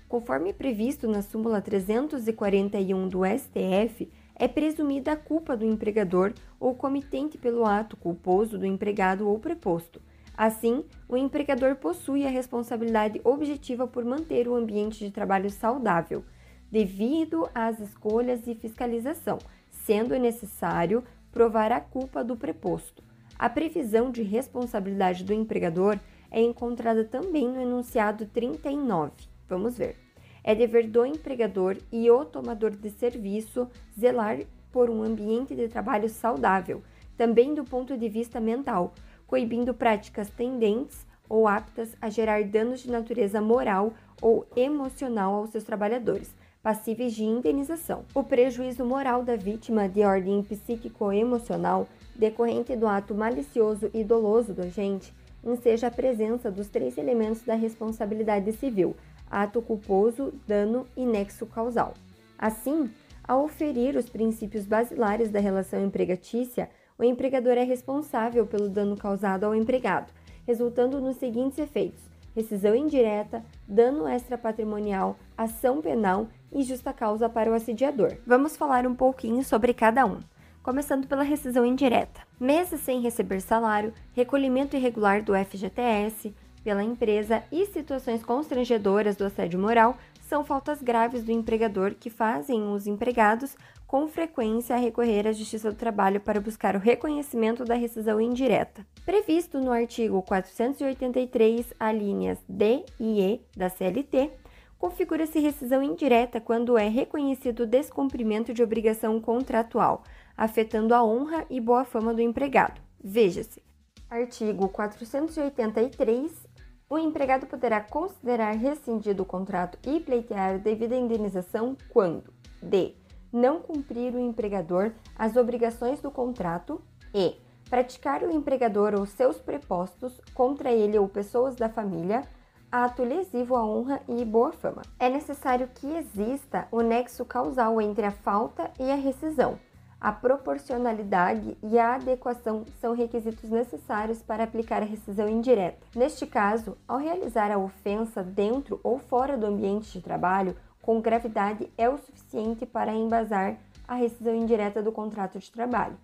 Conforme 0.08 0.52
previsto 0.52 1.08
na 1.08 1.22
súmula 1.22 1.60
341 1.60 3.08
do 3.08 3.20
STF, 3.24 4.08
é 4.36 4.48
presumida 4.48 5.12
a 5.12 5.16
culpa 5.16 5.56
do 5.56 5.64
empregador 5.64 6.32
ou 6.58 6.74
comitente 6.74 7.36
pelo 7.36 7.64
ato 7.64 7.96
culposo 7.96 8.58
do 8.58 8.66
empregado 8.66 9.28
ou 9.28 9.38
preposto 9.38 10.00
Assim, 10.36 10.84
o 11.08 11.16
empregador 11.16 11.76
possui 11.76 12.26
a 12.26 12.30
responsabilidade 12.30 13.20
objetiva 13.22 13.86
por 13.86 14.04
manter 14.04 14.48
o 14.48 14.54
ambiente 14.54 14.98
de 15.04 15.10
trabalho 15.10 15.48
saudável, 15.48 16.24
devido 16.70 17.48
às 17.54 17.78
escolhas 17.78 18.46
e 18.48 18.54
fiscalização, 18.54 19.38
sendo 19.70 20.18
necessário 20.18 21.04
provar 21.30 21.70
a 21.70 21.80
culpa 21.80 22.24
do 22.24 22.36
preposto. 22.36 23.02
A 23.38 23.48
previsão 23.48 24.10
de 24.10 24.22
responsabilidade 24.22 25.24
do 25.24 25.32
empregador 25.32 25.98
é 26.30 26.40
encontrada 26.40 27.04
também 27.04 27.48
no 27.48 27.60
enunciado 27.60 28.26
39. 28.26 29.12
Vamos 29.48 29.78
ver. 29.78 29.96
É 30.42 30.54
dever 30.54 30.88
do 30.88 31.06
empregador 31.06 31.76
e 31.92 32.10
o 32.10 32.24
tomador 32.24 32.70
de 32.70 32.90
serviço 32.90 33.68
zelar 33.98 34.40
por 34.72 34.90
um 34.90 35.02
ambiente 35.02 35.54
de 35.54 35.68
trabalho 35.68 36.08
saudável, 36.08 36.82
também 37.16 37.54
do 37.54 37.64
ponto 37.64 37.96
de 37.96 38.08
vista 38.08 38.40
mental, 38.40 38.92
coibindo 39.26 39.74
práticas 39.74 40.30
tendentes 40.30 41.06
ou 41.28 41.48
aptas 41.48 41.96
a 42.00 42.08
gerar 42.10 42.44
danos 42.44 42.80
de 42.80 42.90
natureza 42.90 43.40
moral 43.40 43.92
ou 44.20 44.46
emocional 44.56 45.34
aos 45.34 45.50
seus 45.50 45.64
trabalhadores, 45.64 46.34
passíveis 46.62 47.12
de 47.12 47.24
indenização. 47.24 48.04
O 48.14 48.22
prejuízo 48.22 48.84
moral 48.84 49.22
da 49.22 49.36
vítima 49.36 49.88
de 49.88 50.02
ordem 50.02 50.42
psíquico-emocional 50.42 51.88
decorrente 52.14 52.76
do 52.76 52.86
ato 52.86 53.14
malicioso 53.14 53.90
e 53.92 54.04
doloso 54.04 54.54
do 54.54 54.62
agente 54.62 55.12
enseja 55.44 55.88
a 55.88 55.90
presença 55.90 56.50
dos 56.50 56.68
três 56.68 56.96
elementos 56.96 57.42
da 57.42 57.54
responsabilidade 57.54 58.50
civil: 58.52 58.96
ato 59.30 59.60
culposo, 59.60 60.32
dano 60.46 60.86
e 60.96 61.04
nexo 61.04 61.44
causal. 61.46 61.94
Assim, 62.38 62.90
ao 63.26 63.44
oferir 63.44 63.96
os 63.96 64.08
princípios 64.08 64.66
basilares 64.66 65.30
da 65.30 65.40
relação 65.40 65.84
empregatícia, 65.84 66.68
o 66.98 67.04
empregador 67.04 67.54
é 67.54 67.64
responsável 67.64 68.46
pelo 68.46 68.68
dano 68.68 68.96
causado 68.96 69.44
ao 69.44 69.54
empregado, 69.54 70.12
resultando 70.46 71.00
nos 71.00 71.16
seguintes 71.16 71.58
efeitos: 71.58 72.00
rescisão 72.34 72.74
indireta, 72.74 73.44
dano 73.66 74.08
extrapatrimonial, 74.08 75.16
ação 75.36 75.80
penal 75.80 76.28
e 76.52 76.62
justa 76.62 76.92
causa 76.92 77.28
para 77.28 77.50
o 77.50 77.54
assediador. 77.54 78.16
Vamos 78.26 78.56
falar 78.56 78.86
um 78.86 78.94
pouquinho 78.94 79.42
sobre 79.42 79.74
cada 79.74 80.06
um, 80.06 80.20
começando 80.62 81.08
pela 81.08 81.24
rescisão 81.24 81.66
indireta. 81.66 82.20
Meses 82.38 82.80
sem 82.80 83.00
receber 83.00 83.40
salário, 83.40 83.92
recolhimento 84.14 84.76
irregular 84.76 85.22
do 85.22 85.34
FGTS 85.34 86.34
pela 86.62 86.82
empresa 86.82 87.42
e 87.52 87.66
situações 87.66 88.24
constrangedoras 88.24 89.16
do 89.16 89.24
assédio 89.24 89.58
moral 89.58 89.98
são 90.34 90.44
faltas 90.44 90.82
graves 90.82 91.22
do 91.22 91.30
empregador 91.30 91.94
que 91.94 92.10
fazem 92.10 92.66
os 92.66 92.88
empregados 92.88 93.56
com 93.86 94.08
frequência 94.08 94.74
recorrer 94.74 95.28
à 95.28 95.32
Justiça 95.32 95.70
do 95.70 95.76
Trabalho 95.76 96.20
para 96.20 96.40
buscar 96.40 96.74
o 96.74 96.80
reconhecimento 96.80 97.64
da 97.64 97.76
rescisão 97.76 98.20
indireta. 98.20 98.84
Previsto 99.06 99.60
no 99.60 99.70
artigo 99.70 100.20
483, 100.22 101.72
alíneas 101.78 102.40
D 102.48 102.84
e 102.98 103.20
E 103.20 103.40
da 103.56 103.68
CLT, 103.68 104.32
configura-se 104.76 105.38
rescisão 105.38 105.80
indireta 105.80 106.40
quando 106.40 106.76
é 106.76 106.88
reconhecido 106.88 107.60
o 107.60 107.66
descumprimento 107.66 108.52
de 108.52 108.60
obrigação 108.60 109.20
contratual, 109.20 110.02
afetando 110.36 110.96
a 110.96 111.04
honra 111.04 111.46
e 111.48 111.60
boa 111.60 111.84
fama 111.84 112.12
do 112.12 112.20
empregado. 112.20 112.80
Veja-se. 113.00 113.62
Artigo 114.10 114.68
483 114.68 116.53
o 116.88 116.98
empregado 116.98 117.46
poderá 117.46 117.80
considerar 117.80 118.54
rescindido 118.54 119.22
o 119.22 119.26
contrato 119.26 119.78
e 119.86 120.00
pleitear 120.00 120.58
devida 120.58 120.94
indenização 120.96 121.76
quando 121.88 122.32
d. 122.62 122.94
não 123.32 123.60
cumprir 123.60 124.14
o 124.14 124.20
empregador 124.20 124.92
as 125.16 125.36
obrigações 125.36 126.00
do 126.00 126.10
contrato 126.10 126.80
e 127.14 127.36
praticar 127.68 128.22
o 128.22 128.30
empregador 128.30 128.94
ou 128.94 129.06
seus 129.06 129.38
prepostos 129.38 130.20
contra 130.34 130.70
ele 130.70 130.98
ou 130.98 131.08
pessoas 131.08 131.56
da 131.56 131.68
família 131.68 132.22
ato 132.70 133.04
lesivo 133.04 133.54
à 133.54 133.64
honra 133.64 134.00
e 134.08 134.24
boa 134.24 134.52
fama. 134.52 134.82
É 134.98 135.08
necessário 135.08 135.68
que 135.74 135.86
exista 135.86 136.66
o 136.72 136.80
nexo 136.80 137.24
causal 137.24 137.80
entre 137.80 138.04
a 138.04 138.10
falta 138.10 138.70
e 138.80 138.90
a 138.90 138.96
rescisão 138.96 139.58
a 140.04 140.12
proporcionalidade 140.12 141.56
e 141.62 141.78
a 141.78 141.94
adequação 141.94 142.66
são 142.78 142.94
requisitos 142.94 143.48
necessários 143.48 144.20
para 144.20 144.44
aplicar 144.44 144.82
a 144.82 144.84
rescisão 144.84 145.26
indireta. 145.26 145.78
Neste 145.96 146.26
caso, 146.26 146.76
ao 146.86 146.98
realizar 146.98 147.50
a 147.50 147.56
ofensa 147.56 148.22
dentro 148.22 148.78
ou 148.84 148.98
fora 148.98 149.34
do 149.34 149.46
ambiente 149.46 149.90
de 149.90 150.02
trabalho, 150.02 150.54
com 150.82 151.00
gravidade 151.00 151.72
é 151.78 151.88
o 151.88 151.96
suficiente 151.96 152.66
para 152.66 152.92
embasar 152.92 153.56
a 153.88 153.94
rescisão 153.94 154.34
indireta 154.34 154.82
do 154.82 154.92
contrato 154.92 155.38
de 155.38 155.50
trabalho. 155.50 155.96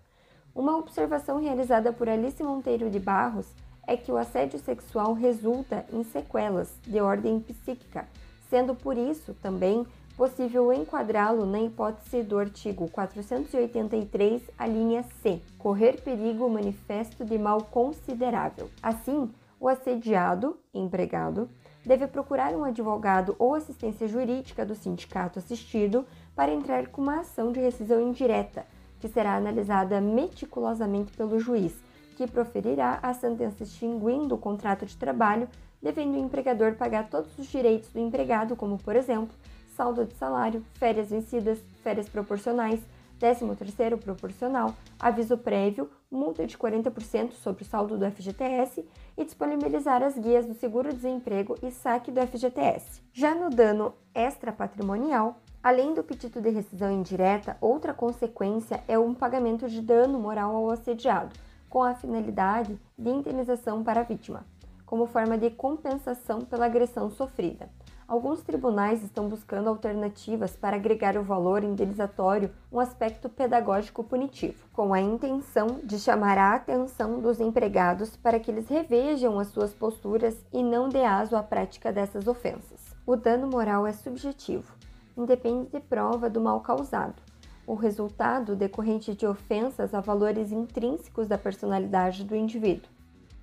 Uma 0.54 0.78
observação 0.78 1.38
realizada 1.38 1.92
por 1.92 2.08
Alice 2.08 2.42
Monteiro 2.42 2.88
de 2.88 2.98
Barros 2.98 3.48
é 3.86 3.98
que 3.98 4.10
o 4.10 4.16
assédio 4.16 4.58
sexual 4.60 5.12
resulta 5.12 5.84
em 5.92 6.02
sequelas 6.04 6.72
de 6.84 6.98
ordem 7.02 7.38
psíquica, 7.38 8.08
sendo 8.48 8.74
por 8.74 8.96
isso 8.96 9.34
também 9.42 9.86
possível 10.20 10.70
enquadrá-lo 10.70 11.46
na 11.46 11.62
hipótese 11.62 12.22
do 12.22 12.38
artigo 12.38 12.86
483, 12.90 14.50
a 14.58 14.66
linha 14.66 15.02
C, 15.22 15.40
correr 15.56 16.02
perigo 16.02 16.46
manifesto 16.46 17.24
de 17.24 17.38
mal 17.38 17.62
considerável. 17.62 18.68
Assim, 18.82 19.30
o 19.58 19.66
assediado, 19.66 20.58
empregado, 20.74 21.48
deve 21.86 22.06
procurar 22.06 22.52
um 22.52 22.64
advogado 22.64 23.34
ou 23.38 23.54
assistência 23.54 24.06
jurídica 24.06 24.62
do 24.66 24.74
sindicato 24.74 25.38
assistido 25.38 26.04
para 26.36 26.52
entrar 26.52 26.88
com 26.88 27.00
uma 27.00 27.20
ação 27.20 27.50
de 27.50 27.58
rescisão 27.58 28.02
indireta, 28.02 28.66
que 29.00 29.08
será 29.08 29.36
analisada 29.36 30.02
meticulosamente 30.02 31.16
pelo 31.16 31.40
juiz, 31.40 31.74
que 32.18 32.26
proferirá 32.26 32.98
a 33.02 33.14
sentença 33.14 33.62
extinguindo 33.62 34.34
o 34.34 34.38
contrato 34.38 34.84
de 34.84 34.98
trabalho, 34.98 35.48
devendo 35.82 36.12
o 36.12 36.18
empregador 36.18 36.74
pagar 36.74 37.08
todos 37.08 37.38
os 37.38 37.46
direitos 37.46 37.88
do 37.88 37.98
empregado, 37.98 38.54
como, 38.54 38.76
por 38.76 38.94
exemplo, 38.94 39.34
saldo 39.80 40.04
de 40.04 40.12
salário, 40.12 40.62
férias 40.74 41.08
vencidas, 41.08 41.58
férias 41.82 42.06
proporcionais, 42.06 42.78
13º 43.18 43.96
proporcional, 43.96 44.74
aviso 44.98 45.38
prévio, 45.38 45.88
multa 46.10 46.46
de 46.46 46.58
40% 46.58 47.32
sobre 47.32 47.62
o 47.62 47.66
saldo 47.66 47.96
do 47.96 48.10
FGTS 48.10 48.84
e 49.16 49.24
disponibilizar 49.24 50.02
as 50.02 50.18
guias 50.18 50.44
do 50.44 50.52
seguro-desemprego 50.52 51.56
e 51.62 51.70
saque 51.70 52.10
do 52.10 52.20
FGTS. 52.20 53.00
Já 53.10 53.34
no 53.34 53.48
dano 53.48 53.94
extrapatrimonial, 54.14 55.40
além 55.62 55.94
do 55.94 56.04
pedido 56.04 56.42
de 56.42 56.50
rescisão 56.50 56.92
indireta, 56.92 57.56
outra 57.58 57.94
consequência 57.94 58.84
é 58.86 58.98
um 58.98 59.14
pagamento 59.14 59.66
de 59.66 59.80
dano 59.80 60.18
moral 60.18 60.54
ao 60.54 60.70
assediado, 60.70 61.34
com 61.70 61.82
a 61.82 61.94
finalidade 61.94 62.78
de 62.98 63.08
indenização 63.08 63.82
para 63.82 64.00
a 64.00 64.04
vítima, 64.04 64.44
como 64.84 65.06
forma 65.06 65.38
de 65.38 65.48
compensação 65.48 66.42
pela 66.42 66.66
agressão 66.66 67.10
sofrida. 67.10 67.70
Alguns 68.10 68.42
tribunais 68.42 69.04
estão 69.04 69.28
buscando 69.28 69.68
alternativas 69.68 70.56
para 70.56 70.74
agregar 70.74 71.16
ao 71.16 71.22
valor 71.22 71.62
indenizatório 71.62 72.50
um 72.72 72.80
aspecto 72.80 73.28
pedagógico 73.28 74.02
punitivo, 74.02 74.66
com 74.72 74.92
a 74.92 75.00
intenção 75.00 75.78
de 75.84 75.96
chamar 75.96 76.36
a 76.36 76.56
atenção 76.56 77.20
dos 77.20 77.38
empregados 77.38 78.16
para 78.16 78.40
que 78.40 78.50
eles 78.50 78.66
revejam 78.66 79.38
as 79.38 79.46
suas 79.46 79.72
posturas 79.72 80.36
e 80.52 80.60
não 80.60 80.88
dê 80.88 81.04
aso 81.04 81.36
à 81.36 81.42
prática 81.44 81.92
dessas 81.92 82.26
ofensas. 82.26 82.80
O 83.06 83.14
dano 83.14 83.46
moral 83.46 83.86
é 83.86 83.92
subjetivo, 83.92 84.74
independe 85.16 85.68
de 85.70 85.78
prova 85.78 86.28
do 86.28 86.40
mal 86.40 86.60
causado. 86.62 87.22
O 87.64 87.74
resultado 87.74 88.56
decorrente 88.56 89.14
de 89.14 89.24
ofensas 89.24 89.94
a 89.94 90.00
valores 90.00 90.50
intrínsecos 90.50 91.28
da 91.28 91.38
personalidade 91.38 92.24
do 92.24 92.34
indivíduo. 92.34 92.90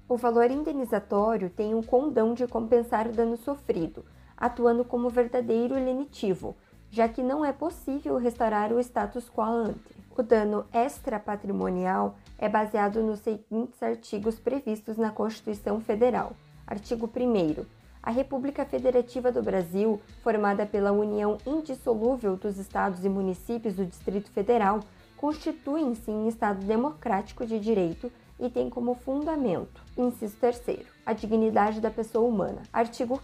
O 0.09 0.17
valor 0.17 0.51
indenizatório 0.51 1.50
tem 1.50 1.74
o 1.74 1.81
condão 1.81 2.33
de 2.33 2.45
compensar 2.47 3.07
o 3.07 3.13
dano 3.13 3.38
sofrido 3.38 4.03
atuando 4.38 4.86
como 4.86 5.10
verdadeiro 5.10 5.75
lenitivo, 5.75 6.56
já 6.91 7.10
que 7.10 7.24
não 7.24 7.44
é 7.44 7.51
possível 7.51 8.17
restaurar 8.17 8.72
o 8.72 8.79
status 8.79 9.29
quo 9.29 9.41
ante. 9.41 9.98
O 10.15 10.24
dano 10.24 10.65
extrapatrimonial 10.74 12.15
é 12.38 12.48
baseado 12.48 13.03
nos 13.03 13.20
seguintes 13.20 13.82
artigos 13.82 14.39
previstos 14.39 14.98
na 14.98 15.12
Constituição 15.12 15.82
Federal. 15.82 16.34
Artigo 16.65 17.08
1 17.08 17.65
a 18.08 18.12
República 18.12 18.63
Federativa 18.63 19.34
do 19.34 19.44
Brasil, 19.44 20.00
formada 20.24 20.65
pela 20.65 20.94
união 20.94 21.38
indissolúvel 21.46 22.38
dos 22.38 22.58
estados 22.58 23.03
e 23.03 23.10
municípios 23.10 23.74
do 23.75 23.86
Distrito 23.86 24.32
Federal, 24.32 24.79
constituem-se 25.17 26.10
em 26.10 26.29
Estado 26.29 26.65
democrático 26.65 27.46
de 27.46 27.60
direito 27.60 28.10
e 28.39 28.50
tem 28.50 28.70
como 28.70 28.96
fundamento, 28.96 29.84
inciso 29.98 30.38
3 30.38 30.86
a 31.06 31.12
dignidade 31.12 31.82
da 31.82 31.91
pessoa 31.91 32.25
humana. 32.25 32.62
Artigo 32.72 33.22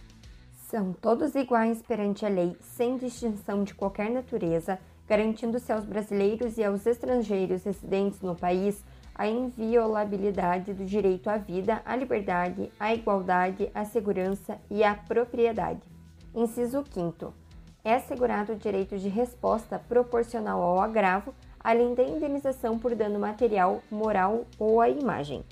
são 0.74 0.92
todos 0.92 1.36
iguais 1.36 1.80
perante 1.82 2.26
a 2.26 2.28
lei, 2.28 2.56
sem 2.60 2.96
distinção 2.96 3.62
de 3.62 3.72
qualquer 3.72 4.10
natureza, 4.10 4.76
garantindo-se 5.06 5.72
aos 5.72 5.84
brasileiros 5.84 6.58
e 6.58 6.64
aos 6.64 6.84
estrangeiros 6.84 7.62
residentes 7.62 8.20
no 8.20 8.34
país 8.34 8.84
a 9.14 9.28
inviolabilidade 9.28 10.74
do 10.74 10.84
direito 10.84 11.30
à 11.30 11.36
vida, 11.36 11.80
à 11.84 11.94
liberdade, 11.94 12.72
à 12.80 12.92
igualdade, 12.92 13.70
à 13.72 13.84
segurança 13.84 14.58
e 14.68 14.82
à 14.82 14.96
propriedade. 14.96 15.88
Inciso 16.34 16.82
5. 16.90 17.32
É 17.84 17.94
assegurado 17.94 18.54
o 18.54 18.56
direito 18.56 18.98
de 18.98 19.08
resposta 19.08 19.78
proporcional 19.78 20.60
ao 20.60 20.80
agravo, 20.80 21.32
além 21.60 21.94
da 21.94 22.02
indenização 22.02 22.80
por 22.80 22.96
dano 22.96 23.20
material, 23.20 23.80
moral 23.92 24.44
ou 24.58 24.80
à 24.80 24.88
imagem 24.88 25.44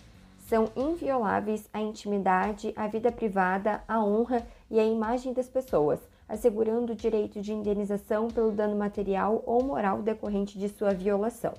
são 0.53 0.71
invioláveis 0.77 1.67
a 1.73 1.81
intimidade, 1.81 2.75
a 2.77 2.87
vida 2.87 3.11
privada, 3.11 3.83
a 3.89 4.05
honra 4.05 4.47
e 4.73 4.81
a 4.81 4.85
imagem 4.85 5.35
das 5.35 5.51
pessoas, 5.51 6.01
assegurando 6.27 6.95
o 6.95 6.97
direito 6.97 7.43
de 7.43 7.53
indenização 7.53 8.29
pelo 8.29 8.51
dano 8.51 8.75
material 8.75 9.43
ou 9.45 9.63
moral 9.63 10.01
decorrente 10.01 10.59
de 10.59 10.67
sua 10.71 10.95
violação. 10.95 11.53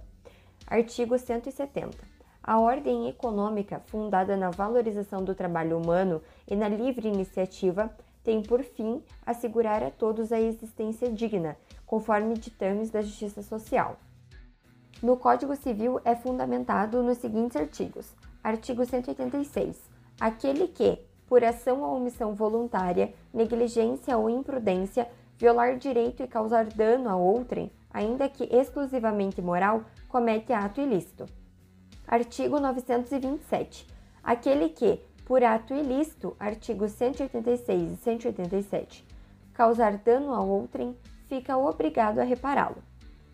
Artigo 0.65 1.15
170. 1.15 1.95
A 2.41 2.59
ordem 2.59 3.07
econômica, 3.07 3.83
fundada 3.85 4.35
na 4.35 4.49
valorização 4.49 5.23
do 5.23 5.35
trabalho 5.35 5.77
humano 5.77 6.23
e 6.49 6.55
na 6.55 6.67
livre 6.67 7.07
iniciativa, 7.07 7.95
tem 8.23 8.41
por 8.41 8.63
fim 8.63 9.03
assegurar 9.23 9.83
a 9.83 9.91
todos 9.91 10.31
a 10.31 10.41
existência 10.41 11.07
digna, 11.07 11.55
conforme 11.85 12.33
ditames 12.33 12.89
da 12.89 13.03
justiça 13.03 13.43
social. 13.43 13.97
No 15.03 15.17
Código 15.17 15.55
Civil 15.55 16.01
é 16.03 16.15
fundamentado 16.15 17.03
nos 17.03 17.19
seguintes 17.19 17.57
artigos: 17.57 18.11
Artigo 18.43 18.83
186. 18.83 19.79
Aquele 20.19 20.67
que, 20.67 20.97
por 21.33 21.43
ação 21.43 21.81
ou 21.81 21.97
omissão 21.97 22.35
voluntária, 22.35 23.11
negligência 23.33 24.15
ou 24.15 24.29
imprudência, 24.29 25.09
violar 25.35 25.77
direito 25.77 26.21
e 26.21 26.27
causar 26.27 26.65
dano 26.65 27.09
a 27.09 27.15
outrem, 27.15 27.71
ainda 27.91 28.29
que 28.29 28.43
exclusivamente 28.55 29.41
moral, 29.41 29.83
comete 30.07 30.53
ato 30.53 30.79
ilícito. 30.79 31.25
Artigo 32.07 32.59
927. 32.59 33.87
Aquele 34.23 34.69
que, 34.69 35.01
por 35.25 35.43
ato 35.43 35.73
ilícito, 35.73 36.35
artigos 36.39 36.91
186 36.91 37.93
e 37.93 37.95
187, 37.95 39.03
causar 39.55 39.97
dano 39.97 40.35
a 40.35 40.39
outrem, 40.39 40.95
fica 41.27 41.57
obrigado 41.57 42.19
a 42.19 42.23
repará-lo. 42.23 42.77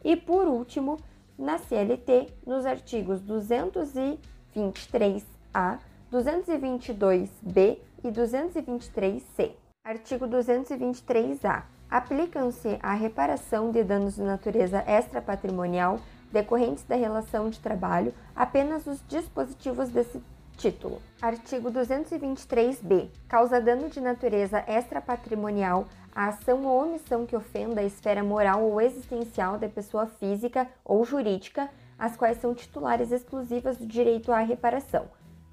E 0.06 0.16
por 0.16 0.48
último, 0.48 0.96
na 1.38 1.58
CLT, 1.58 2.34
nos 2.48 2.66
artigos 2.66 3.20
200 3.20 3.94
e 3.98 4.20
223A, 4.56 5.80
222B 6.10 7.89
e 8.04 8.12
223C. 8.12 9.52
Artigo 9.84 10.28
223A. 10.28 11.64
Aplicam-se 11.90 12.78
à 12.82 12.94
reparação 12.94 13.72
de 13.72 13.84
danos 13.84 14.16
de 14.16 14.22
natureza 14.22 14.84
extrapatrimonial 14.88 16.00
decorrentes 16.32 16.84
da 16.84 16.96
relação 16.96 17.50
de 17.50 17.60
trabalho, 17.60 18.14
apenas 18.36 18.86
os 18.86 19.04
dispositivos 19.08 19.90
desse 19.90 20.22
título. 20.56 21.02
Artigo 21.22 21.72
223b. 21.72 23.10
Causa 23.28 23.60
dano 23.60 23.90
de 23.90 24.00
natureza 24.00 24.64
extrapatrimonial 24.68 25.88
a 26.14 26.28
ação 26.28 26.66
ou 26.66 26.84
omissão 26.84 27.26
que 27.26 27.36
ofenda 27.36 27.82
a 27.82 27.86
esfera 27.86 28.24
moral 28.24 28.64
ou 28.64 28.82
existencial 28.82 29.58
da 29.58 29.70
pessoa 29.70 30.06
física 30.06 30.68
ou 30.84 31.06
jurídica, 31.06 31.70
as 31.98 32.18
quais 32.18 32.40
são 32.40 32.54
titulares 32.54 33.12
exclusivas 33.12 33.78
do 33.78 33.86
direito 33.86 34.32
à 34.32 34.40
reparação. 34.40 35.06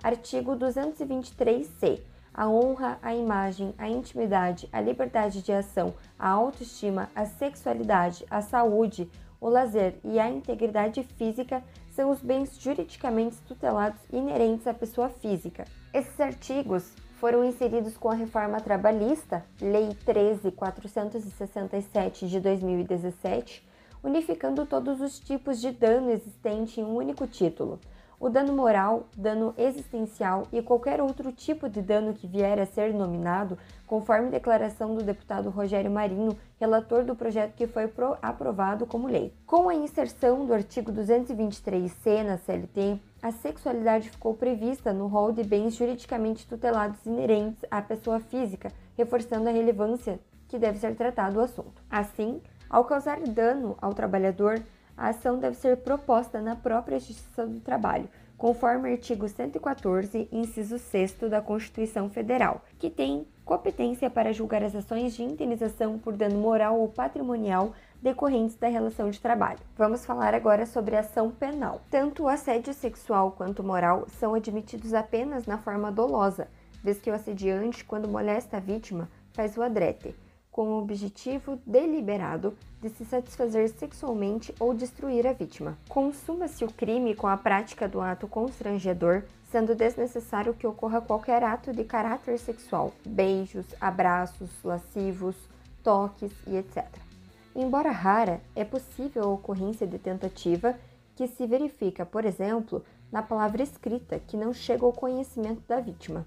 Artigo 0.03 0.57
223c. 0.57 2.01
A 2.37 2.47
honra, 2.47 2.99
a 3.01 3.15
imagem, 3.15 3.75
a 3.79 3.89
intimidade, 3.89 4.69
a 4.71 4.79
liberdade 4.79 5.41
de 5.41 5.53
ação, 5.53 5.95
a 6.19 6.29
autoestima, 6.29 7.09
a 7.15 7.25
sexualidade, 7.25 8.27
a 8.31 8.43
saúde, 8.43 9.11
o 9.41 9.49
lazer 9.49 9.95
e 10.05 10.21
a 10.21 10.29
integridade 10.29 11.03
física 11.17 11.65
são 11.93 12.11
os 12.11 12.21
bens 12.21 12.55
juridicamente 12.61 13.39
tutelados 13.49 14.03
inerentes 14.13 14.67
à 14.67 14.75
pessoa 14.75 15.09
física. 15.09 15.65
Esses 15.95 16.21
artigos 16.21 16.93
foram 17.19 17.43
inseridos 17.43 17.97
com 17.97 18.11
a 18.11 18.15
reforma 18.15 18.61
trabalhista, 18.61 19.43
Lei 19.59 19.97
13467 20.05 22.29
de 22.29 22.39
2017, 22.39 23.67
unificando 24.05 24.67
todos 24.67 25.01
os 25.01 25.19
tipos 25.19 25.59
de 25.59 25.71
dano 25.71 26.11
existente 26.11 26.83
em 26.83 26.85
um 26.85 26.97
único 26.97 27.27
título 27.27 27.81
o 28.19 28.29
dano 28.29 28.53
moral, 28.53 29.07
dano 29.17 29.55
existencial 29.59 30.47
e 30.53 30.63
qualquer 30.63 31.01
outro 31.01 31.31
tipo 31.33 31.69
de 31.69 31.83
dano 31.83 32.15
que 32.15 32.27
vier 32.27 32.59
a 32.59 32.67
ser 32.67 32.95
nominado, 32.95 33.59
conforme 33.87 34.31
declaração 34.31 34.95
do 34.95 35.03
deputado 35.03 35.51
Rogério 35.51 35.91
Marinho, 35.91 36.37
relator 36.59 37.05
do 37.05 37.15
projeto 37.15 37.55
que 37.55 37.67
foi 37.67 37.91
aprovado 38.23 38.87
como 38.87 39.07
lei. 39.07 39.33
Com 39.47 39.69
a 39.69 39.75
inserção 39.75 40.47
do 40.47 40.55
artigo 40.55 40.91
223C 40.93 42.23
na 42.25 42.39
CLT, 42.39 42.99
a 43.23 43.33
sexualidade 43.33 44.11
ficou 44.11 44.35
prevista 44.35 44.93
no 44.93 45.07
rol 45.07 45.33
de 45.33 45.45
bens 45.45 45.75
juridicamente 45.75 46.47
tutelados 46.47 47.05
inerentes 47.05 47.65
à 47.71 47.83
pessoa 47.83 48.21
física, 48.21 48.73
reforçando 48.97 49.49
a 49.49 49.53
relevância 49.53 50.19
que 50.49 50.59
deve 50.59 50.79
ser 50.79 50.95
tratado 50.95 51.39
o 51.39 51.43
assunto. 51.43 51.83
Assim, 51.91 52.41
ao 52.71 52.85
causar 52.85 53.21
dano 53.21 53.77
ao 53.81 53.95
trabalhador, 53.95 54.63
a 54.97 55.09
ação 55.09 55.39
deve 55.39 55.57
ser 55.57 55.77
proposta 55.79 56.41
na 56.41 56.57
própria 56.57 56.99
Justiça 56.99 57.47
do 57.47 57.61
Trabalho, 57.61 58.09
conforme 58.37 58.93
artigo 58.93 59.29
114, 59.29 60.29
inciso 60.33 60.79
6 60.79 61.17
da 61.31 61.41
Constituição 61.41 62.09
Federal, 62.09 62.63
que 62.79 62.91
tem 62.91 63.27
competência 63.45 64.11
para 64.11 64.33
julgar 64.33 64.63
as 64.63 64.75
ações 64.75 65.15
de 65.15 65.23
indenização 65.23 65.99
por 65.99 66.17
dano 66.17 66.39
moral 66.39 66.79
ou 66.79 66.89
patrimonial 66.89 67.73
decorrentes 68.03 68.57
da 68.57 68.69
relação 68.69 69.11
de 69.11 69.21
trabalho. 69.21 69.61
Vamos 69.77 70.05
falar 70.05 70.35
agora 70.35 70.67
sobre 70.67 70.97
ação 70.97 71.31
penal. 71.31 71.81
Tanto 71.91 72.25
o 72.25 72.29
assédio 72.29 72.75
sexual 72.75 73.33
quanto 73.33 73.63
moral 73.63 74.07
são 74.19 74.35
admitidos 74.35 74.93
apenas 74.93 75.47
na 75.47 75.59
forma 75.59 75.91
dolosa, 75.91 76.49
vez 76.83 76.99
que 76.99 77.11
o 77.11 77.15
assediante, 77.15 77.85
quando 77.85 78.09
molesta 78.09 78.59
a 78.59 78.61
vítima, 78.61 79.09
faz 79.33 79.57
o 79.57 79.63
adrete 79.63 80.15
com 80.57 80.69
o 80.69 80.79
objetivo 80.79 81.61
deliberado 81.67 82.57
de 82.81 82.89
se 82.89 83.05
satisfazer 83.05 83.69
sexualmente 83.69 84.55
ou 84.59 84.73
destruir 84.73 85.27
a 85.27 85.35
vítima. 85.35 85.77
Consuma-se 85.87 86.65
o 86.65 86.73
crime 86.73 87.15
com 87.15 87.27
a 87.27 87.37
prática 87.37 87.87
do 87.87 88.01
ato 88.01 88.27
constrangedor, 88.27 89.25
sendo 89.51 89.75
desnecessário 89.75 90.55
que 90.55 90.67
ocorra 90.67 91.03
qualquer 91.03 91.43
ato 91.43 91.75
de 91.75 91.85
caráter 91.85 92.39
sexual, 92.39 92.95
beijos, 93.07 93.67
abraços, 93.79 94.49
lascivos, 94.65 95.37
toques 95.83 96.33
e 96.47 96.57
etc. 96.57 96.87
Embora 97.55 97.91
rara, 97.91 98.41
é 98.55 98.65
possível 98.65 99.25
a 99.25 99.35
ocorrência 99.35 99.87
de 99.87 99.99
tentativa 99.99 100.75
que 101.15 101.29
se 101.29 101.47
verifica, 101.47 102.07
por 102.07 102.25
exemplo, 102.25 102.83
na 103.13 103.23
palavra 103.23 103.63
escrita 103.63 104.19
que 104.27 104.39
não 104.39 104.55
chega 104.55 104.87
ao 104.87 104.93
conhecimento 104.93 105.61
da 105.69 105.81
vítima. 105.81 106.27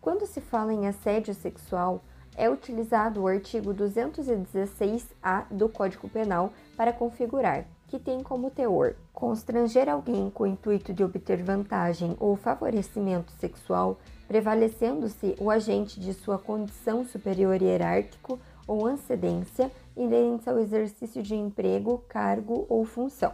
Quando 0.00 0.26
se 0.26 0.40
fala 0.40 0.74
em 0.74 0.88
assédio 0.88 1.32
sexual, 1.34 2.02
é 2.36 2.50
utilizado 2.50 3.22
o 3.22 3.26
artigo 3.26 3.72
216-A 3.74 5.46
do 5.50 5.68
Código 5.68 6.08
Penal 6.08 6.52
para 6.76 6.92
configurar, 6.92 7.66
que 7.88 7.98
tem 7.98 8.22
como 8.22 8.50
teor 8.50 8.96
constranger 9.12 9.88
alguém 9.88 10.28
com 10.30 10.44
o 10.44 10.46
intuito 10.46 10.92
de 10.92 11.04
obter 11.04 11.42
vantagem 11.42 12.16
ou 12.18 12.36
favorecimento 12.36 13.32
sexual, 13.32 13.98
prevalecendo-se 14.26 15.36
o 15.38 15.50
agente 15.50 16.00
de 16.00 16.12
sua 16.12 16.38
condição 16.38 17.04
superior 17.04 17.60
hierárquico 17.62 18.38
ou 18.66 18.86
antecedência 18.86 19.70
inerentes 19.96 20.48
ao 20.48 20.58
exercício 20.58 21.22
de 21.22 21.34
emprego, 21.34 22.04
cargo 22.08 22.66
ou 22.68 22.84
função. 22.84 23.32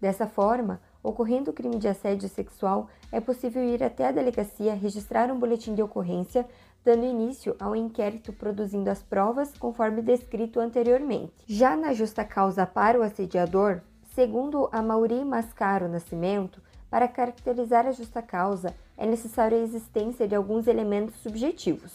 Dessa 0.00 0.26
forma, 0.26 0.80
ocorrendo 1.02 1.50
o 1.50 1.54
crime 1.54 1.78
de 1.78 1.88
assédio 1.88 2.28
sexual, 2.28 2.88
é 3.10 3.20
possível 3.20 3.62
ir 3.62 3.82
até 3.82 4.08
a 4.08 4.12
delegacia 4.12 4.74
registrar 4.74 5.30
um 5.30 5.38
boletim 5.38 5.74
de 5.74 5.82
ocorrência 5.82 6.46
dando 6.86 7.04
início 7.04 7.56
ao 7.58 7.74
inquérito 7.74 8.32
produzindo 8.32 8.88
as 8.88 9.02
provas 9.02 9.52
conforme 9.58 10.00
descrito 10.00 10.60
anteriormente. 10.60 11.32
Já 11.44 11.74
na 11.74 11.92
justa 11.92 12.24
causa 12.24 12.64
para 12.64 12.96
o 12.96 13.02
assediador, 13.02 13.80
segundo 14.14 14.68
a 14.70 14.80
Mauri 14.80 15.24
Mascaro 15.24 15.88
Nascimento, 15.88 16.62
para 16.88 17.08
caracterizar 17.08 17.88
a 17.88 17.90
justa 17.90 18.22
causa 18.22 18.72
é 18.96 19.04
necessária 19.04 19.58
a 19.58 19.62
existência 19.62 20.28
de 20.28 20.36
alguns 20.36 20.68
elementos 20.68 21.16
subjetivos. 21.16 21.92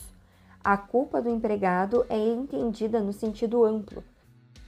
A 0.62 0.76
culpa 0.76 1.22
do 1.22 1.30
empregado 1.30 2.06
é 2.10 2.20
entendida 2.20 3.00
no 3.00 3.14
sentido 3.14 3.64
amplo, 3.64 4.04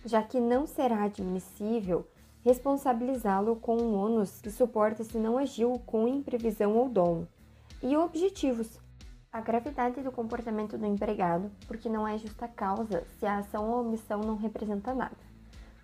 já 0.05 0.23
que 0.23 0.39
não 0.39 0.65
será 0.65 1.03
admissível 1.03 2.07
responsabilizá-lo 2.45 3.57
com 3.57 3.75
um 3.75 3.93
ônus 3.93 4.39
que 4.39 4.49
suporta 4.49 5.03
se 5.03 5.17
não 5.17 5.37
agiu 5.37 5.81
com 5.85 6.07
imprevisão 6.07 6.77
ou 6.77 6.87
dolo, 6.87 7.27
e 7.81 7.97
objetivos, 7.97 8.79
a 9.33 9.41
gravidade 9.41 9.99
do 10.03 10.11
comportamento 10.11 10.77
do 10.77 10.85
empregado, 10.85 11.49
porque 11.65 11.89
não 11.89 12.07
é 12.07 12.19
justa 12.19 12.47
causa 12.47 13.03
se 13.17 13.25
a 13.25 13.39
ação 13.39 13.67
ou 13.67 13.81
omissão 13.81 14.21
não 14.21 14.35
representa 14.35 14.93
nada. 14.93 15.17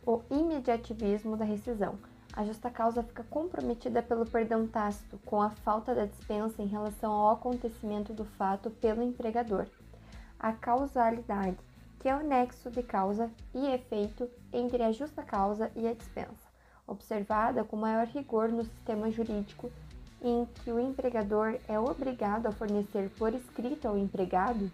O 0.05 0.21
imediativismo 0.29 1.35
da 1.35 1.43
rescisão. 1.43 1.97
A 2.31 2.45
justa 2.45 2.69
causa 2.69 3.01
fica 3.01 3.23
comprometida 3.23 4.03
pelo 4.03 4.23
perdão 4.23 4.67
tácito, 4.67 5.17
com 5.25 5.41
a 5.41 5.49
falta 5.49 5.95
da 5.95 6.05
dispensa 6.05 6.61
em 6.61 6.67
relação 6.67 7.11
ao 7.11 7.33
acontecimento 7.33 8.13
do 8.13 8.23
fato 8.23 8.69
pelo 8.69 9.01
empregador. 9.01 9.65
A 10.39 10.53
causalidade, 10.53 11.57
que 11.99 12.07
é 12.07 12.15
o 12.15 12.23
nexo 12.23 12.69
de 12.69 12.83
causa 12.83 13.31
e 13.55 13.65
efeito 13.65 14.29
entre 14.53 14.83
a 14.83 14.91
justa 14.91 15.23
causa 15.23 15.71
e 15.75 15.87
a 15.87 15.93
dispensa, 15.95 16.47
observada 16.85 17.63
com 17.63 17.75
maior 17.75 18.05
rigor 18.05 18.49
no 18.49 18.63
sistema 18.63 19.09
jurídico 19.09 19.71
em 20.21 20.45
que 20.45 20.71
o 20.71 20.79
empregador 20.79 21.59
é 21.67 21.79
obrigado 21.79 22.47
a 22.47 22.51
fornecer 22.51 23.09
por 23.17 23.33
escrito 23.33 23.87
ao 23.87 23.97
empregado 23.97 24.69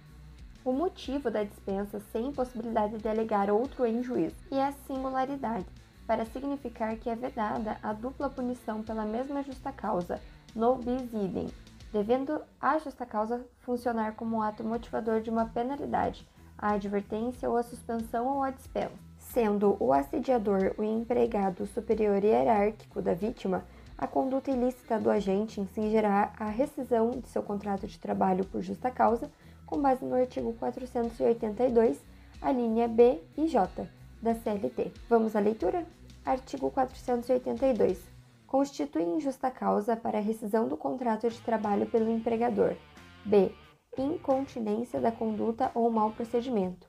o 0.64 0.72
motivo 0.72 1.30
da 1.30 1.44
dispensa 1.44 2.00
sem 2.12 2.32
possibilidade 2.32 2.98
de 2.98 3.08
alegar 3.08 3.52
outro 3.52 3.86
em 3.86 4.02
juízo, 4.02 4.36
e 4.52 4.60
a 4.60 4.72
singularidade, 4.72 5.68
para 6.08 6.26
significar 6.26 6.96
que 6.98 7.10
é 7.10 7.16
vedada 7.16 7.78
a 7.84 7.94
dupla 7.94 8.30
punição 8.30 8.82
pela 8.82 9.06
mesma 9.06 9.44
justa 9.44 9.72
causa, 9.72 10.20
no 10.56 10.76
bis 10.76 11.14
idem, 11.14 11.48
devendo 11.94 12.42
a 12.60 12.80
justa 12.80 13.06
causa 13.06 13.46
funcionar 13.60 14.16
como 14.16 14.42
ato 14.42 14.64
motivador 14.64 15.22
de 15.22 15.30
uma 15.30 15.46
penalidade, 15.46 16.28
a 16.58 16.74
advertência 16.74 17.50
ou 17.50 17.58
a 17.58 17.64
suspensão 17.64 18.28
ou 18.28 18.44
a 18.44 18.50
dispensa. 18.50 19.06
Sendo 19.20 19.76
o 19.80 19.94
assediador 19.94 20.74
o 20.78 20.84
empregado 20.84 21.66
superior 21.68 22.24
hierárquico 22.24 23.02
da 23.02 23.14
vítima, 23.14 23.64
a 23.98 24.06
conduta 24.06 24.52
ilícita 24.52 25.00
do 25.00 25.10
agente 25.10 25.62
incidirá 25.62 26.34
a 26.38 26.46
rescisão 26.46 27.12
de 27.12 27.28
seu 27.30 27.42
contrato 27.42 27.88
de 27.88 27.98
trabalho 27.98 28.46
por 28.46 28.62
justa 28.62 28.92
causa, 28.92 29.32
com 29.66 29.82
base 29.82 30.04
no 30.04 30.16
artigo 30.16 30.54
482, 30.54 32.04
a 32.42 32.52
linha 32.52 32.88
B 32.88 33.22
e 33.38 33.48
J 33.48 33.88
da 34.22 34.36
CLT. 34.36 34.92
Vamos 35.08 35.36
à 35.36 35.40
leitura? 35.40 35.86
Artigo 36.26 36.70
482. 36.72 38.04
Constitui 38.46 39.04
injusta 39.04 39.50
causa 39.50 39.96
para 39.96 40.18
a 40.18 40.22
rescisão 40.22 40.68
do 40.68 40.76
contrato 40.76 41.30
de 41.30 41.40
trabalho 41.42 41.86
pelo 41.86 42.12
empregador. 42.12 42.76
B. 43.24 43.52
Incontinência 43.98 45.00
da 45.00 45.12
conduta 45.12 45.72
ou 45.74 45.90
mau 45.90 46.12
procedimento. 46.12 46.88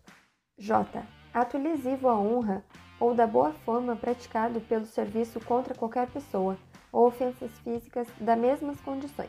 J. 0.59 1.03
Ato 1.33 1.57
lesivo 1.59 2.09
à 2.09 2.19
honra 2.19 2.65
ou 2.99 3.15
da 3.15 3.27
boa 3.27 3.53
fama 3.53 3.95
praticado 3.95 4.61
pelo 4.63 4.87
serviço 4.87 5.39
contra 5.41 5.75
qualquer 5.75 6.09
pessoa, 6.09 6.57
ou 6.97 7.09
ofensas 7.09 7.51
físicas 7.59 8.09
das 8.19 8.39
mesmas 8.39 8.81
condições, 8.81 9.29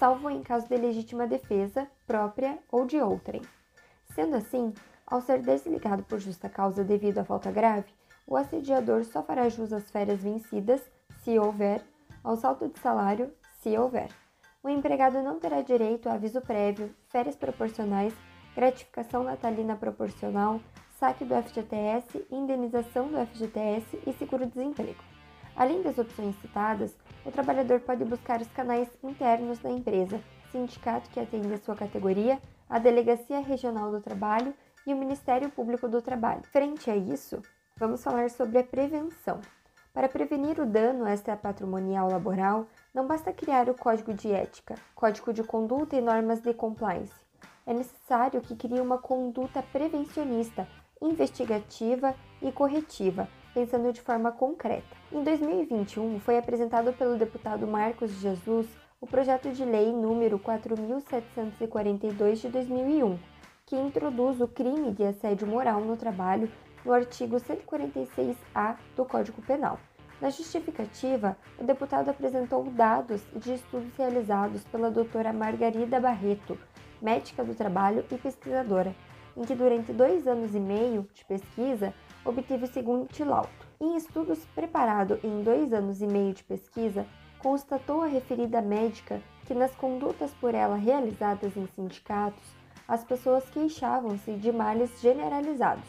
salvo 0.00 0.28
em 0.28 0.42
caso 0.42 0.66
de 0.66 0.76
legítima 0.76 1.28
defesa 1.28 1.86
própria 2.04 2.58
ou 2.72 2.86
de 2.86 3.00
outrem. 3.00 3.40
Sendo 4.16 4.34
assim, 4.34 4.74
ao 5.06 5.20
ser 5.20 5.40
desligado 5.40 6.02
por 6.02 6.18
justa 6.18 6.48
causa 6.48 6.82
devido 6.82 7.18
à 7.18 7.24
falta 7.24 7.52
grave, 7.52 7.86
o 8.26 8.36
assediador 8.36 9.04
só 9.04 9.22
fará 9.22 9.48
jus 9.48 9.72
às 9.72 9.88
férias 9.92 10.20
vencidas, 10.20 10.82
se 11.22 11.38
houver, 11.38 11.84
ao 12.24 12.36
salto 12.36 12.66
de 12.66 12.80
salário, 12.80 13.32
se 13.62 13.78
houver. 13.78 14.08
O 14.60 14.68
empregado 14.68 15.22
não 15.22 15.38
terá 15.38 15.62
direito 15.62 16.08
a 16.08 16.14
aviso 16.14 16.40
prévio, 16.40 16.92
férias 17.10 17.36
proporcionais, 17.36 18.12
gratificação 18.56 19.22
natalina 19.22 19.76
proporcional, 19.76 20.60
saque 20.98 21.24
do 21.24 21.40
FGTS, 21.44 22.26
indenização 22.28 23.06
do 23.06 23.24
FGTS 23.24 24.00
e 24.04 24.12
seguro-desemprego. 24.14 25.17
Além 25.58 25.82
das 25.82 25.98
opções 25.98 26.36
citadas, 26.36 26.96
o 27.26 27.32
trabalhador 27.32 27.80
pode 27.80 28.04
buscar 28.04 28.40
os 28.40 28.46
canais 28.52 28.88
internos 29.02 29.58
da 29.58 29.68
empresa, 29.68 30.20
sindicato 30.52 31.10
que 31.10 31.18
atende 31.18 31.52
a 31.52 31.58
sua 31.58 31.74
categoria, 31.74 32.40
a 32.70 32.78
Delegacia 32.78 33.40
Regional 33.40 33.90
do 33.90 34.00
Trabalho 34.00 34.54
e 34.86 34.94
o 34.94 34.96
Ministério 34.96 35.50
Público 35.50 35.88
do 35.88 36.00
Trabalho. 36.00 36.44
Frente 36.52 36.88
a 36.88 36.96
isso, 36.96 37.42
vamos 37.76 38.04
falar 38.04 38.30
sobre 38.30 38.58
a 38.58 38.62
prevenção. 38.62 39.40
Para 39.92 40.08
prevenir 40.08 40.60
o 40.60 40.64
dano 40.64 41.08
extrapatrimonial 41.08 42.08
laboral, 42.08 42.68
não 42.94 43.08
basta 43.08 43.32
criar 43.32 43.68
o 43.68 43.74
código 43.74 44.14
de 44.14 44.30
ética, 44.30 44.76
código 44.94 45.32
de 45.32 45.42
conduta 45.42 45.96
e 45.96 46.00
normas 46.00 46.40
de 46.40 46.54
compliance. 46.54 47.26
É 47.66 47.74
necessário 47.74 48.40
que 48.40 48.54
crie 48.54 48.80
uma 48.80 48.98
conduta 48.98 49.60
prevencionista, 49.72 50.68
investigativa 51.02 52.14
e 52.40 52.52
corretiva, 52.52 53.28
pensando 53.54 53.92
de 53.92 54.00
forma 54.00 54.32
concreta. 54.32 54.96
Em 55.12 55.22
2021, 55.22 56.20
foi 56.20 56.38
apresentado 56.38 56.92
pelo 56.92 57.16
deputado 57.16 57.66
Marcos 57.66 58.10
Jesus 58.12 58.66
o 59.00 59.06
projeto 59.06 59.52
de 59.52 59.64
lei 59.64 59.92
número 59.92 60.38
4742 60.38 62.40
de 62.40 62.48
2001, 62.48 63.18
que 63.64 63.76
introduz 63.76 64.40
o 64.40 64.48
crime 64.48 64.92
de 64.92 65.04
assédio 65.04 65.46
moral 65.46 65.80
no 65.80 65.96
trabalho 65.96 66.50
no 66.84 66.92
artigo 66.92 67.36
146-A 67.36 68.76
do 68.96 69.04
Código 69.04 69.40
Penal. 69.42 69.78
Na 70.20 70.30
justificativa, 70.30 71.36
o 71.58 71.64
deputado 71.64 72.08
apresentou 72.08 72.64
dados 72.64 73.22
de 73.36 73.54
estudos 73.54 73.94
realizados 73.96 74.64
pela 74.64 74.90
doutora 74.90 75.32
Margarida 75.32 76.00
Barreto, 76.00 76.58
médica 77.00 77.44
do 77.44 77.54
trabalho 77.54 78.04
e 78.10 78.18
pesquisadora, 78.18 78.96
em 79.36 79.42
que 79.42 79.54
durante 79.54 79.92
dois 79.92 80.26
anos 80.26 80.56
e 80.56 80.58
meio 80.58 81.08
de 81.14 81.24
pesquisa 81.24 81.94
obteve 82.24 82.64
o 82.64 82.72
seguinte 82.72 83.24
laudo. 83.24 83.48
Em 83.80 83.96
estudos 83.96 84.44
preparado 84.54 85.18
em 85.22 85.42
dois 85.42 85.72
anos 85.72 86.02
e 86.02 86.06
meio 86.06 86.34
de 86.34 86.44
pesquisa, 86.44 87.06
constatou 87.38 88.02
a 88.02 88.06
referida 88.06 88.60
médica 88.60 89.22
que 89.46 89.54
nas 89.54 89.74
condutas 89.74 90.32
por 90.34 90.54
ela 90.54 90.76
realizadas 90.76 91.56
em 91.56 91.66
sindicatos, 91.68 92.44
as 92.86 93.04
pessoas 93.04 93.48
queixavam-se 93.50 94.32
de 94.34 94.50
males 94.50 95.00
generalizados. 95.00 95.88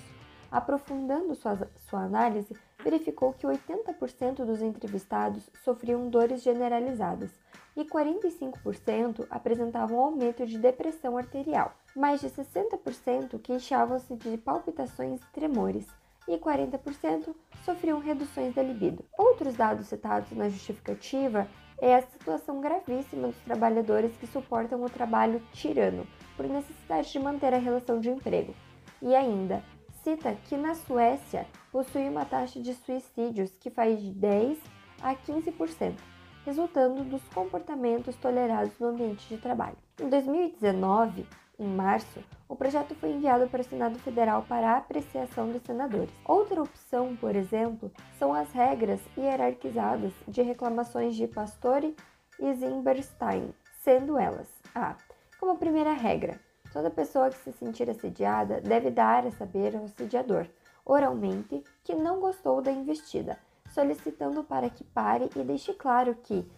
Aprofundando 0.52 1.36
sua, 1.36 1.70
sua 1.90 2.04
análise, 2.04 2.56
verificou 2.84 3.34
que 3.34 3.46
80% 3.46 4.46
dos 4.46 4.62
entrevistados 4.62 5.50
sofriam 5.64 6.10
dores 6.10 6.42
generalizadas 6.42 7.32
e 7.76 7.86
45% 7.86 9.28
apresentavam 9.30 10.00
aumento 10.00 10.46
de 10.46 10.58
depressão 10.58 11.18
arterial. 11.18 11.74
Mais 11.96 12.22
de 12.22 12.30
60% 12.30 13.40
queixavam-se 13.42 14.16
de 14.16 14.38
palpitações 14.38 15.22
e 15.22 15.32
tremores 15.32 15.88
e 16.30 16.38
40% 16.38 17.36
sofriam 17.66 18.00
reduções 18.00 18.54
da 18.54 18.62
libido. 18.62 19.04
Outros 19.18 19.56
dados 19.56 19.88
citados 19.88 20.32
na 20.32 20.48
justificativa 20.48 21.48
é 21.82 21.96
a 21.96 22.02
situação 22.04 22.62
gravíssima 22.62 23.30
dos 23.30 23.40
trabalhadores 23.40 24.16
que 24.18 24.28
suportam 24.28 24.84
o 24.84 24.90
trabalho 24.90 25.42
tirano 25.52 26.06
por 26.38 26.48
necessidade 26.48 27.12
de 27.12 27.20
manter 27.20 27.54
a 27.54 27.58
relação 27.58 28.00
de 28.00 28.10
emprego. 28.10 28.54
E 29.02 29.16
ainda, 29.16 29.64
cita 30.04 30.36
que 30.46 30.56
na 30.56 30.76
Suécia 30.76 31.48
possui 31.72 32.08
uma 32.08 32.26
taxa 32.26 32.62
de 32.62 32.74
suicídios 32.74 33.52
que 33.58 33.70
faz 33.70 34.00
de 34.00 34.12
10 34.12 34.60
a 35.02 35.16
15%, 35.16 35.96
resultando 36.46 37.04
dos 37.06 37.24
comportamentos 37.30 38.16
tolerados 38.18 38.78
no 38.80 38.88
ambiente 38.88 39.28
de 39.28 39.38
trabalho. 39.38 39.78
Em 40.00 40.10
2019, 40.10 41.26
em 41.60 41.68
março, 41.68 42.24
o 42.48 42.56
projeto 42.56 42.96
foi 42.96 43.12
enviado 43.12 43.48
para 43.50 43.62
o 43.62 43.64
Senado 43.66 44.00
Federal 44.00 44.46
para 44.48 44.78
apreciação 44.78 45.52
dos 45.52 45.62
senadores. 45.64 46.14
Outra 46.26 46.64
opção, 46.64 47.16
por 47.18 47.36
exemplo, 47.36 47.92
são 48.18 48.34
as 48.34 48.52
regras 48.54 49.02
hierarquizadas 49.18 50.14
de 50.28 50.42
reclamações 50.42 51.16
de 51.16 51.28
Pastore 51.28 51.96
e 52.40 52.54
Zimberstein, 52.54 53.54
sendo 53.84 54.18
elas: 54.18 54.48
a. 54.74 54.96
Como 55.40 55.58
primeira 55.58 55.92
regra, 55.92 56.40
toda 56.72 56.90
pessoa 56.90 57.30
que 57.30 57.38
se 57.38 57.52
sentir 57.52 57.90
assediada 57.90 58.62
deve 58.62 58.90
dar 58.90 59.28
a 59.28 59.32
saber 59.32 59.76
ao 59.76 59.84
assediador, 59.84 60.48
oralmente, 60.86 61.64
que 61.84 61.94
não 61.94 62.20
gostou 62.20 62.62
da 62.62 62.72
investida, 62.72 63.38
solicitando 63.74 64.44
para 64.44 64.70
que 64.70 64.84
pare 64.84 65.30
e 65.36 65.44
deixe 65.44 65.74
claro 65.74 66.16
que, 66.24 66.50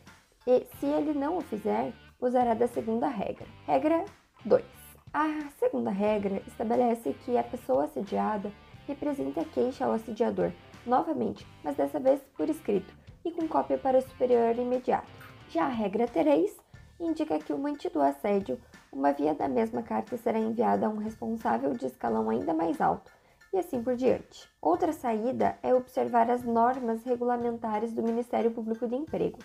e, 0.47 0.65
se 0.79 0.85
ele 0.85 1.13
não 1.13 1.37
o 1.37 1.41
fizer, 1.41 1.93
usará 2.19 2.53
da 2.53 2.67
segunda 2.67 3.07
regra. 3.07 3.47
Regra 3.65 4.05
2. 4.45 4.80
A 5.13 5.49
segunda 5.59 5.91
regra 5.91 6.41
estabelece 6.47 7.13
que 7.25 7.37
a 7.37 7.43
pessoa 7.43 7.83
assediada 7.83 8.49
representa 8.87 9.41
a 9.41 9.45
queixa 9.45 9.85
ao 9.85 9.91
assediador, 9.91 10.53
novamente, 10.85 11.45
mas 11.61 11.75
dessa 11.75 11.99
vez 11.99 12.21
por 12.37 12.49
escrito 12.49 12.93
e 13.25 13.31
com 13.31 13.45
cópia 13.45 13.77
para 13.77 13.97
o 13.97 14.01
superior 14.01 14.55
imediato. 14.55 15.11
Já 15.49 15.65
a 15.65 15.69
regra 15.69 16.07
3 16.07 16.55
indica 16.97 17.39
que 17.39 17.51
o 17.51 17.57
mantido 17.57 18.01
assédio, 18.01 18.57
uma 18.89 19.11
via 19.11 19.33
da 19.33 19.49
mesma 19.49 19.83
carta 19.83 20.15
será 20.15 20.39
enviada 20.39 20.85
a 20.85 20.89
um 20.89 20.97
responsável 20.97 21.73
de 21.73 21.87
escalão 21.87 22.29
ainda 22.29 22.53
mais 22.53 22.79
alto, 22.79 23.11
e 23.51 23.57
assim 23.57 23.83
por 23.83 23.97
diante. 23.97 24.49
Outra 24.61 24.93
saída 24.93 25.57
é 25.61 25.73
observar 25.73 26.31
as 26.31 26.41
normas 26.43 27.03
regulamentares 27.03 27.91
do 27.91 28.01
Ministério 28.01 28.51
Público 28.51 28.87
de 28.87 28.95
Emprego, 28.95 29.39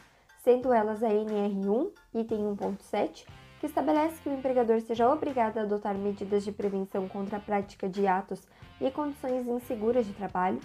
sendo 0.45 0.73
elas 0.73 1.03
a 1.03 1.09
NR1, 1.09 1.91
item 2.15 2.55
1.7, 2.55 3.27
que 3.67 3.71
estabelece 3.71 4.23
que 4.23 4.29
o 4.29 4.33
empregador 4.33 4.81
seja 4.81 5.11
obrigado 5.11 5.59
a 5.59 5.63
adotar 5.63 5.97
medidas 5.97 6.45
de 6.45 6.53
prevenção 6.53 7.09
contra 7.09 7.39
a 7.39 7.41
prática 7.41 7.89
de 7.89 8.07
atos 8.07 8.41
e 8.81 8.89
condições 8.93 9.49
inseguras 9.49 10.07
de 10.07 10.13
trabalho, 10.13 10.61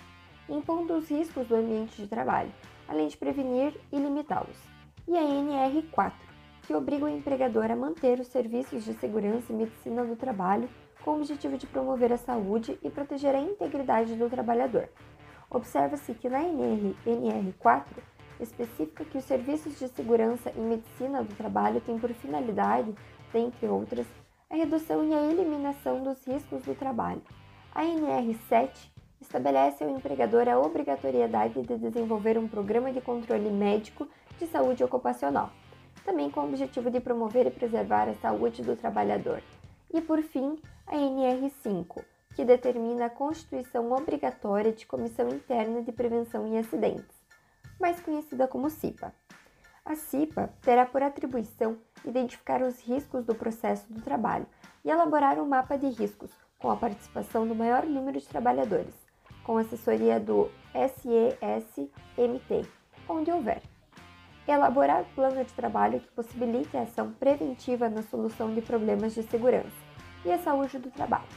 impondo 0.48 0.94
os 0.94 1.10
riscos 1.10 1.48
do 1.48 1.56
ambiente 1.56 2.00
de 2.00 2.08
trabalho, 2.08 2.52
além 2.88 3.08
de 3.08 3.18
prevenir 3.18 3.74
e 3.92 3.98
limitá-los. 3.98 4.56
E 5.08 5.18
a 5.18 5.22
NR4, 5.22 6.14
que 6.62 6.76
obriga 6.76 7.06
o 7.06 7.10
empregador 7.10 7.72
a 7.72 7.76
manter 7.76 8.20
os 8.20 8.28
serviços 8.28 8.86
de 8.86 8.94
segurança 8.94 9.52
e 9.52 9.56
medicina 9.56 10.06
do 10.06 10.16
trabalho 10.16 10.70
com 11.04 11.12
o 11.12 11.16
objetivo 11.16 11.58
de 11.58 11.66
promover 11.66 12.14
a 12.14 12.18
saúde 12.18 12.78
e 12.84 12.90
proteger 12.92 13.34
a 13.34 13.42
integridade 13.42 14.14
do 14.16 14.30
trabalhador. 14.30 14.88
Observa-se 15.50 16.14
que 16.14 16.30
na 16.30 16.44
NR, 16.44 16.96
NR4 17.04 17.84
específica 18.44 19.06
que 19.06 19.18
os 19.18 19.24
serviços 19.24 19.78
de 19.78 19.88
segurança 19.90 20.52
e 20.56 20.60
medicina 20.60 21.24
do 21.24 21.36
trabalho 21.36 21.82
têm 21.82 21.98
por 21.98 22.12
finalidade, 22.14 22.94
dentre 23.32 23.68
outras, 23.68 24.06
a 24.50 24.56
redução 24.56 25.04
e 25.04 25.14
a 25.14 25.32
eliminação 25.32 26.04
dos 26.04 26.26
riscos 26.26 26.64
do 26.64 26.76
trabalho. 26.76 27.22
A 27.74 27.84
NR7 27.84 28.70
estabelece 29.22 29.84
ao 29.84 29.90
empregador 29.90 30.50
a 30.50 30.60
obrigatoriedade 30.60 31.62
de 31.62 31.78
desenvolver 31.78 32.38
um 32.38 32.48
programa 32.48 32.92
de 32.92 33.00
controle 33.00 33.50
médico 33.50 34.08
de 34.38 34.48
saúde 34.48 34.84
ocupacional, 34.84 35.52
também 36.04 36.30
com 36.30 36.42
o 36.42 36.46
objetivo 36.46 36.90
de 36.90 37.00
promover 37.00 37.48
e 37.48 37.52
preservar 37.52 38.10
a 38.10 38.16
saúde 38.16 38.62
do 38.62 38.76
trabalhador. 38.76 39.42
E, 39.94 40.02
por 40.02 40.22
fim, 40.22 40.58
a 40.88 40.96
NR5, 40.96 42.04
que 42.36 42.44
determina 42.44 43.06
a 43.06 43.10
constituição 43.10 43.92
obrigatória 43.92 44.72
de 44.72 44.86
Comissão 44.86 45.30
Interna 45.30 45.82
de 45.82 45.92
Prevenção 45.92 46.48
em 46.48 46.58
Acidentes 46.58 47.21
mais 47.82 48.00
conhecida 48.00 48.48
como 48.48 48.70
CIPA. 48.70 49.14
A 49.84 49.96
CIPA 49.96 50.54
terá 50.62 50.86
por 50.86 51.02
atribuição 51.02 51.80
identificar 52.06 52.62
os 52.62 52.80
riscos 52.80 53.26
do 53.26 53.34
processo 53.34 53.92
do 53.92 54.02
trabalho 54.02 54.46
e 54.86 54.90
elaborar 54.90 55.40
um 55.40 55.48
mapa 55.48 55.78
de 55.78 55.88
riscos 55.88 56.32
com 56.60 56.70
a 56.70 56.78
participação 56.78 57.48
do 57.48 57.56
maior 57.56 57.86
número 57.86 58.20
de 58.20 58.28
trabalhadores, 58.28 58.94
com 59.44 59.58
assessoria 59.58 60.20
do 60.20 60.50
SESMT, 60.74 61.90
onde 63.10 63.32
houver. 63.32 63.64
Elaborar 64.48 65.06
plano 65.16 65.44
de 65.44 65.54
trabalho 65.54 66.00
que 66.00 66.12
possibilite 66.12 66.78
a 66.78 66.84
ação 66.84 67.12
preventiva 67.12 67.90
na 67.90 68.04
solução 68.04 68.54
de 68.54 68.62
problemas 68.62 69.14
de 69.14 69.24
segurança 69.24 69.72
e 70.24 70.32
a 70.32 70.38
saúde 70.38 70.78
do 70.78 70.92
trabalho. 70.92 71.28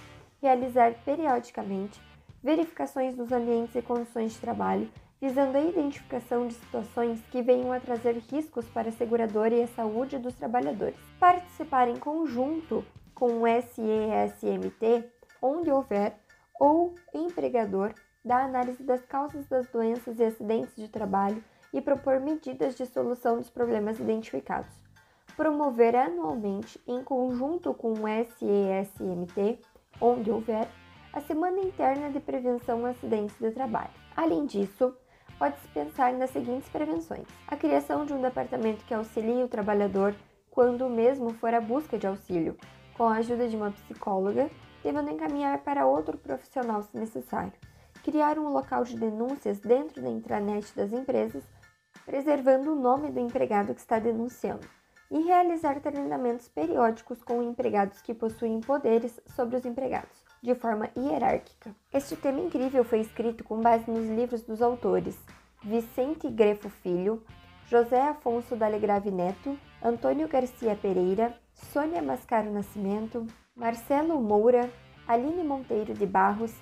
Realizar 0.43 0.93
periodicamente 1.05 2.01
verificações 2.43 3.15
dos 3.15 3.33
ambientes 3.33 3.75
e 3.75 3.81
condições 3.81 4.33
de 4.33 4.39
trabalho 4.39 4.91
visando 5.25 5.57
a 5.57 5.61
identificação 5.63 6.47
de 6.47 6.53
situações 6.53 7.19
que 7.31 7.41
venham 7.41 7.73
a 7.73 7.81
trazer 7.81 8.19
riscos 8.31 8.69
para 8.69 8.91
a 8.91 8.93
seguradora 8.93 9.55
e 9.55 9.63
a 9.63 9.69
saúde 9.69 10.19
dos 10.19 10.35
trabalhadores. 10.35 10.99
Participar 11.19 11.89
em 11.89 11.97
conjunto 11.97 12.85
com 13.15 13.41
o 13.41 13.47
SESMT, 13.47 15.11
onde 15.41 15.71
houver, 15.71 16.19
ou 16.61 16.95
empregador, 17.15 17.95
da 18.23 18.45
análise 18.45 18.83
das 18.83 19.03
causas 19.07 19.49
das 19.49 19.67
doenças 19.69 20.19
e 20.19 20.25
acidentes 20.25 20.77
de 20.77 20.89
trabalho 20.89 21.43
e 21.73 21.81
propor 21.81 22.21
medidas 22.21 22.75
de 22.75 22.85
solução 22.85 23.39
dos 23.39 23.49
problemas 23.49 23.99
identificados. 23.99 24.75
Promover 25.39 25.97
anualmente, 25.97 26.79
em 26.87 27.03
conjunto 27.03 27.73
com 27.73 27.93
o 27.93 28.05
SESMT, 28.37 29.59
onde 29.99 30.31
houver, 30.31 30.69
a 31.15 31.23
Semana 31.23 31.61
Interna 31.61 32.11
de 32.11 32.21
Prevenção 32.21 32.85
a 32.85 32.91
Acidentes 32.91 33.39
de 33.39 33.51
Trabalho. 33.53 33.91
Além 34.15 34.45
disso, 34.45 34.95
pode-se 35.39 35.67
pensar 35.69 36.13
nas 36.13 36.31
seguintes 36.31 36.69
prevenções: 36.69 37.27
a 37.47 37.57
criação 37.57 38.05
de 38.05 38.13
um 38.13 38.23
departamento 38.23 38.85
que 38.85 38.95
auxilie 38.95 39.43
o 39.43 39.49
trabalhador 39.49 40.15
quando 40.51 40.87
o 40.87 40.91
mesmo 40.91 41.35
for 41.35 41.53
à 41.53 41.61
busca 41.61 41.99
de 41.99 42.07
auxílio, 42.07 42.57
com 42.97 43.05
a 43.05 43.17
ajuda 43.17 43.49
de 43.49 43.57
uma 43.57 43.73
psicóloga, 43.73 44.51
devendo 44.83 45.11
encaminhar 45.11 45.59
para 45.59 45.87
outro 45.87 46.17
profissional 46.17 46.83
se 46.83 46.97
necessário. 46.97 47.53
Criar 48.03 48.39
um 48.39 48.49
local 48.51 48.85
de 48.85 48.97
denúncias 48.97 49.59
dentro 49.59 50.03
da 50.03 50.11
intranet 50.11 50.75
das 50.77 50.93
empresas 50.93 51.43
preservando 52.05 52.73
o 52.73 52.81
nome 52.81 53.11
do 53.11 53.21
empregado 53.21 53.75
que 53.75 53.81
está 53.81 53.99
denunciando, 53.99 54.69
e 55.11 55.21
realizar 55.23 55.81
treinamentos 55.81 56.49
periódicos 56.49 57.23
com 57.23 57.43
empregados 57.43 58.01
que 58.01 58.15
possuem 58.15 58.61
poderes 58.61 59.21
sobre 59.35 59.57
os 59.57 59.65
empregados, 59.65 60.24
de 60.45 60.55
forma 60.55 60.91
hierárquica. 60.95 61.75
Este 61.91 62.15
tema 62.17 62.39
incrível 62.39 62.85
foi 62.85 63.01
escrito 63.01 63.43
com 63.43 63.63
base 63.63 63.91
nos 63.91 64.07
livros 64.07 64.43
dos 64.43 64.61
autores 64.61 65.17
Vicente 65.63 66.29
Grefo 66.29 66.69
Filho, 66.69 67.25
José 67.71 67.99
Afonso 68.03 68.55
Dalegrave 68.55 69.11
Neto, 69.11 69.59
Antônio 69.83 70.29
Garcia 70.29 70.77
Pereira, 70.77 71.35
Sônia 71.73 72.03
Mascaro 72.03 72.53
Nascimento, 72.53 73.27
Marcelo 73.57 74.21
Moura, 74.21 74.71
Aline 75.09 75.43
Monteiro 75.43 75.95
de 75.95 76.05
Barros, 76.05 76.53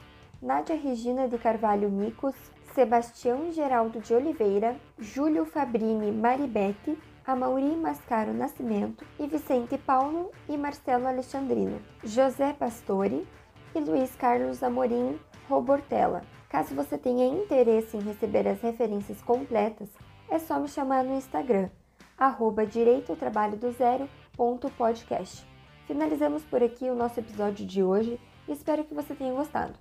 Nádia 0.41 0.77
Regina 0.77 1.27
de 1.27 1.37
Carvalho 1.37 1.89
Nicos, 1.89 2.37
Sebastião 2.77 3.51
Geraldo 3.51 3.99
de 3.99 4.15
Oliveira, 4.15 4.77
Júlio 4.97 5.45
Fabrini 5.45 6.13
Maribete, 6.13 6.97
Amauri 7.27 7.75
Mascaro 7.77 8.33
Nascimento 8.33 9.05
e 9.19 9.27
Vicente 9.27 9.77
Paulo 9.77 10.31
e 10.49 10.57
Marcelo 10.57 11.09
Alexandrino, 11.09 11.81
José 12.05 12.53
Pastore 12.53 13.27
e 13.75 13.81
Luiz 13.81 14.15
Carlos 14.17 14.63
Amorim 14.63 15.19
Robortella. 15.49 16.23
Caso 16.49 16.75
você 16.75 16.99
tenha 16.99 17.27
interesse 17.27 17.97
em 17.97 18.01
receber 18.01 18.47
as 18.47 18.61
referências 18.61 19.23
completas, 19.23 19.89
é 20.29 20.39
só 20.39 20.61
me 20.61 20.69
chamar 20.69 21.03
no 21.05 21.17
Instagram, 21.17 21.71
arroba 22.17 22.65
direitotrabalhodozero.podcast. 22.67 25.47
Finalizamos 25.87 26.43
por 26.45 26.63
aqui 26.63 26.91
o 26.91 26.95
nosso 26.95 27.21
episódio 27.21 27.67
de 27.67 27.83
hoje 27.83 28.21
e 28.47 28.53
espero 28.53 28.85
que 28.85 28.95
você 28.95 29.15
tenha 29.15 29.35
gostado. 29.35 29.73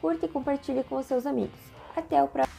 Curta 0.00 0.26
e 0.26 0.28
compartilhe 0.28 0.84
com 0.84 0.96
os 0.96 1.06
seus 1.06 1.26
amigos. 1.26 1.58
Até 1.96 2.22
o 2.22 2.28
próximo 2.28 2.57